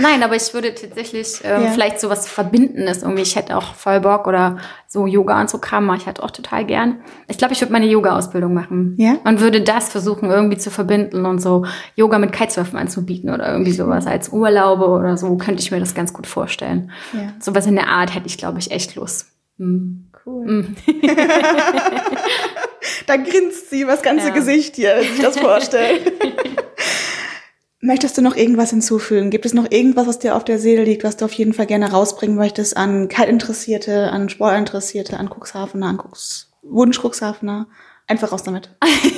Nein, 0.00 0.22
aber 0.22 0.36
ich 0.36 0.54
würde 0.54 0.74
tatsächlich 0.74 1.40
ähm, 1.42 1.64
ja. 1.64 1.70
vielleicht 1.70 2.00
sowas 2.00 2.28
Verbindendes 2.28 3.02
irgendwie. 3.02 3.22
Ich 3.22 3.34
hätte 3.34 3.56
auch 3.56 3.74
voll 3.74 4.00
Bock 4.00 4.28
oder 4.28 4.58
so 4.86 5.06
Yoga 5.06 5.40
und 5.40 5.50
so 5.50 5.58
Kram 5.58 5.86
mache 5.86 5.98
ich 5.98 6.06
halt 6.06 6.20
auch 6.20 6.30
total 6.30 6.64
gern. 6.64 7.00
Ich 7.26 7.36
glaube, 7.36 7.52
ich 7.52 7.60
würde 7.60 7.72
meine 7.72 7.86
Yoga-Ausbildung 7.86 8.54
machen. 8.54 8.94
Ja. 8.98 9.16
Und 9.24 9.40
würde 9.40 9.60
das 9.60 9.88
versuchen 9.88 10.30
irgendwie 10.30 10.56
zu 10.56 10.70
verbinden 10.70 11.26
und 11.26 11.40
so 11.40 11.66
Yoga 11.96 12.18
mit 12.18 12.32
Kitesurfen 12.32 12.78
anzubieten 12.78 13.30
oder 13.30 13.50
irgendwie 13.50 13.72
sowas 13.72 14.06
als 14.06 14.28
Urlaube 14.28 14.86
oder 14.86 15.16
so 15.16 15.36
könnte 15.36 15.62
ich 15.62 15.72
mir 15.72 15.80
das 15.80 15.94
ganz 15.94 16.12
gut 16.12 16.28
vorstellen. 16.28 16.92
Ja. 17.12 17.32
Sowas 17.40 17.66
in 17.66 17.74
der 17.74 17.88
Art 17.88 18.14
hätte 18.14 18.26
ich, 18.26 18.38
glaube 18.38 18.60
ich, 18.60 18.70
echt 18.70 18.94
Lust. 18.94 19.26
Mhm. 19.56 20.04
Cool. 20.24 20.46
Mhm. 20.46 20.76
da 23.06 23.16
grinst 23.16 23.70
sie 23.70 23.86
was 23.86 24.02
ganze 24.02 24.28
ja. 24.28 24.34
Gesicht 24.34 24.76
hier, 24.76 25.00
sich 25.00 25.20
das 25.20 25.38
vorstellt. 25.38 26.12
Möchtest 27.80 28.18
du 28.18 28.22
noch 28.22 28.34
irgendwas 28.34 28.70
hinzufügen? 28.70 29.30
Gibt 29.30 29.46
es 29.46 29.54
noch 29.54 29.70
irgendwas, 29.70 30.08
was 30.08 30.18
dir 30.18 30.34
auf 30.34 30.44
der 30.44 30.58
Seele 30.58 30.82
liegt, 30.82 31.04
was 31.04 31.16
du 31.16 31.24
auf 31.24 31.32
jeden 31.32 31.52
Fall 31.52 31.66
gerne 31.66 31.92
rausbringen 31.92 32.36
möchtest 32.36 32.76
an 32.76 33.08
Kaltinteressierte, 33.08 34.10
an 34.10 34.28
Sportinteressierte, 34.28 35.16
an 35.16 35.30
Cuxhavener, 35.30 35.86
an 35.86 35.96
Cux 35.96 36.50
Wunsch 36.62 36.98
Cuxhavener? 37.00 37.68
Einfach 38.08 38.32
raus 38.32 38.42
damit. 38.42 38.70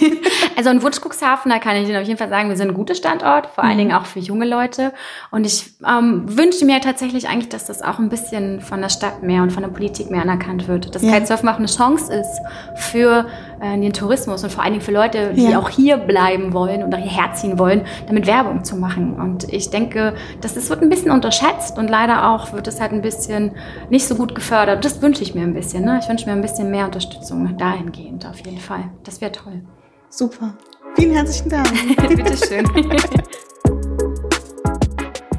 also 0.57 0.69
ein 0.69 0.83
Wunsch 0.83 0.99
Cuxhavener 1.01 1.61
kann 1.61 1.77
ich 1.77 1.89
Ihnen 1.89 2.03
auf 2.03 2.07
jeden 2.07 2.19
Fall 2.19 2.29
sagen, 2.29 2.49
wir 2.49 2.57
sind 2.57 2.69
ein 2.69 2.75
guter 2.75 2.97
Standort, 2.97 3.47
vor 3.47 3.63
allen 3.63 3.75
mhm. 3.75 3.79
Dingen 3.79 3.93
auch 3.93 4.05
für 4.05 4.19
junge 4.19 4.47
Leute. 4.47 4.93
Und 5.31 5.47
ich 5.47 5.75
ähm, 5.87 6.25
wünsche 6.27 6.65
mir 6.67 6.81
tatsächlich 6.81 7.29
eigentlich, 7.29 7.49
dass 7.51 7.67
das 7.67 7.83
auch 7.83 8.01
ein 8.01 8.09
bisschen 8.09 8.61
von 8.61 8.81
der 8.81 8.89
Stadt 8.89 9.23
mehr 9.23 9.43
und 9.43 9.53
von 9.53 9.63
der 9.63 9.71
Politik 9.71 10.11
mehr 10.11 10.23
anerkannt 10.23 10.67
wird. 10.67 10.93
Dass 10.95 11.03
ja. 11.03 11.13
Kitesurfen 11.13 11.49
auch 11.49 11.59
eine 11.59 11.67
Chance 11.69 12.13
ist 12.13 12.41
für 12.75 13.27
äh, 13.61 13.79
den 13.79 13.93
Tourismus 13.93 14.43
und 14.43 14.51
vor 14.51 14.63
allen 14.63 14.73
Dingen 14.73 14.85
für 14.85 14.93
Leute, 14.93 15.33
die 15.35 15.51
ja. 15.51 15.59
auch 15.59 15.69
hier 15.69 15.97
bleiben 15.97 16.53
wollen 16.53 16.83
oder 16.83 16.99
hierher 16.99 17.33
ziehen 17.35 17.59
wollen, 17.59 17.83
damit 18.07 18.27
Werbung 18.27 18.65
zu 18.65 18.77
machen. 18.77 19.15
Und 19.15 19.53
ich 19.53 19.71
denke, 19.71 20.15
das, 20.41 20.55
das 20.55 20.71
wird 20.71 20.83
ein 20.83 20.89
bisschen 20.89 21.11
unterschätzt 21.11 21.79
und 21.79 21.89
leider 21.89 22.31
auch 22.31 22.53
wird 22.53 22.67
es 22.67 22.81
halt 22.81 22.93
ein 22.93 23.03
bisschen 23.03 23.53
nicht 23.89 24.07
so 24.07 24.15
gut 24.15 24.35
gefördert. 24.35 24.85
Das 24.85 25.03
wünsche 25.03 25.23
ich 25.23 25.35
mir 25.35 25.43
ein 25.43 25.55
bisschen. 25.55 25.85
Ne? 25.85 26.01
Ich 26.03 26.09
wünsche 26.09 26.27
mir 26.27 26.33
ein 26.33 26.43
bisschen 26.43 26.71
mehr 26.71 26.87
Unterstützung 26.87 27.57
dahingehend 27.57 28.27
auf 28.27 28.39
jeden 28.45 28.59
Fall. 28.59 28.85
Das 29.05 29.21
wäre 29.21 29.33
toll. 29.33 29.61
Super. 30.09 30.55
Vielen 30.97 31.13
herzlichen 31.15 31.51
Dank. 31.51 31.69
Bitteschön. 32.09 32.65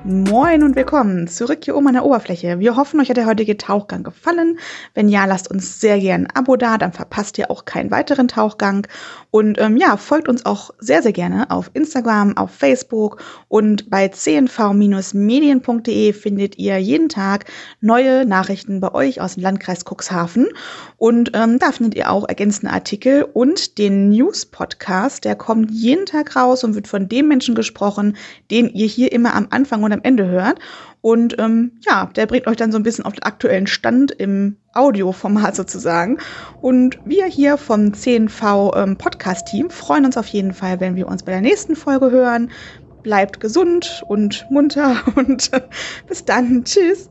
Moin 0.03 0.63
und 0.63 0.75
willkommen 0.75 1.27
zurück 1.27 1.59
hier 1.63 1.75
oben 1.75 1.89
an 1.89 1.93
der 1.93 2.03
Oberfläche. 2.03 2.57
Wir 2.57 2.75
hoffen, 2.75 2.99
euch 2.99 3.09
hat 3.09 3.17
der 3.17 3.27
heutige 3.27 3.55
Tauchgang 3.55 4.01
gefallen. 4.01 4.57
Wenn 4.95 5.07
ja, 5.07 5.25
lasst 5.25 5.51
uns 5.51 5.79
sehr 5.79 5.99
gerne 5.99 6.25
ein 6.25 6.35
Abo 6.35 6.55
da, 6.55 6.79
dann 6.79 6.91
verpasst 6.91 7.37
ihr 7.37 7.51
auch 7.51 7.65
keinen 7.65 7.91
weiteren 7.91 8.27
Tauchgang. 8.27 8.87
Und 9.29 9.61
ähm, 9.61 9.77
ja, 9.77 9.97
folgt 9.97 10.27
uns 10.27 10.43
auch 10.43 10.71
sehr, 10.79 11.03
sehr 11.03 11.13
gerne 11.13 11.51
auf 11.51 11.69
Instagram, 11.75 12.35
auf 12.35 12.49
Facebook 12.49 13.21
und 13.47 13.91
bei 13.91 14.07
cnv-medien.de 14.07 16.13
findet 16.13 16.57
ihr 16.57 16.79
jeden 16.79 17.07
Tag 17.07 17.45
neue 17.79 18.25
Nachrichten 18.25 18.79
bei 18.79 18.95
euch 18.95 19.21
aus 19.21 19.35
dem 19.35 19.43
Landkreis 19.43 19.85
Cuxhaven. 19.85 20.47
Und 20.97 21.29
ähm, 21.35 21.59
da 21.59 21.71
findet 21.71 21.93
ihr 21.93 22.09
auch 22.09 22.27
ergänzende 22.27 22.73
Artikel 22.73 23.27
und 23.33 23.77
den 23.77 24.09
News-Podcast, 24.09 25.25
der 25.25 25.35
kommt 25.35 25.69
jeden 25.69 26.07
Tag 26.07 26.35
raus 26.35 26.63
und 26.63 26.73
wird 26.73 26.87
von 26.87 27.07
dem 27.07 27.27
Menschen 27.27 27.53
gesprochen, 27.53 28.17
den 28.49 28.67
ihr 28.67 28.87
hier 28.87 29.11
immer 29.11 29.35
am 29.35 29.45
Anfang 29.51 29.83
und 29.83 29.90
am 29.93 30.01
Ende 30.03 30.27
hört. 30.27 30.59
Und 31.01 31.37
ähm, 31.39 31.79
ja, 31.81 32.09
der 32.15 32.27
bringt 32.27 32.47
euch 32.47 32.57
dann 32.57 32.71
so 32.71 32.77
ein 32.77 32.83
bisschen 32.83 33.05
auf 33.05 33.13
den 33.13 33.23
aktuellen 33.23 33.67
Stand 33.67 34.11
im 34.11 34.57
Audioformat 34.73 35.55
sozusagen. 35.55 36.19
Und 36.61 36.99
wir 37.05 37.25
hier 37.25 37.57
vom 37.57 37.93
CNV 37.93 38.71
ähm, 38.75 38.97
Podcast-Team 38.97 39.69
freuen 39.71 40.05
uns 40.05 40.17
auf 40.17 40.27
jeden 40.27 40.53
Fall, 40.53 40.79
wenn 40.79 40.95
wir 40.95 41.07
uns 41.07 41.23
bei 41.23 41.31
der 41.31 41.41
nächsten 41.41 41.75
Folge 41.75 42.11
hören. 42.11 42.51
Bleibt 43.01 43.39
gesund 43.39 44.03
und 44.07 44.45
munter 44.51 44.95
und 45.15 45.51
äh, 45.53 45.61
bis 46.07 46.23
dann. 46.23 46.63
Tschüss. 46.63 47.09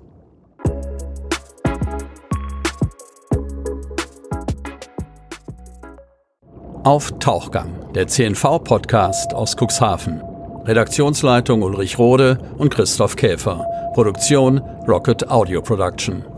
Auf 6.83 7.13
Tauchgang, 7.19 7.93
der 7.95 8.07
CNV-Podcast 8.07 9.35
aus 9.35 9.55
Cuxhaven. 9.55 10.30
Redaktionsleitung 10.71 11.63
Ulrich 11.63 11.99
Rode 11.99 12.39
und 12.57 12.73
Christoph 12.73 13.17
Käfer. 13.17 13.67
Produktion 13.93 14.61
Rocket 14.87 15.29
Audio 15.29 15.61
Production. 15.61 16.30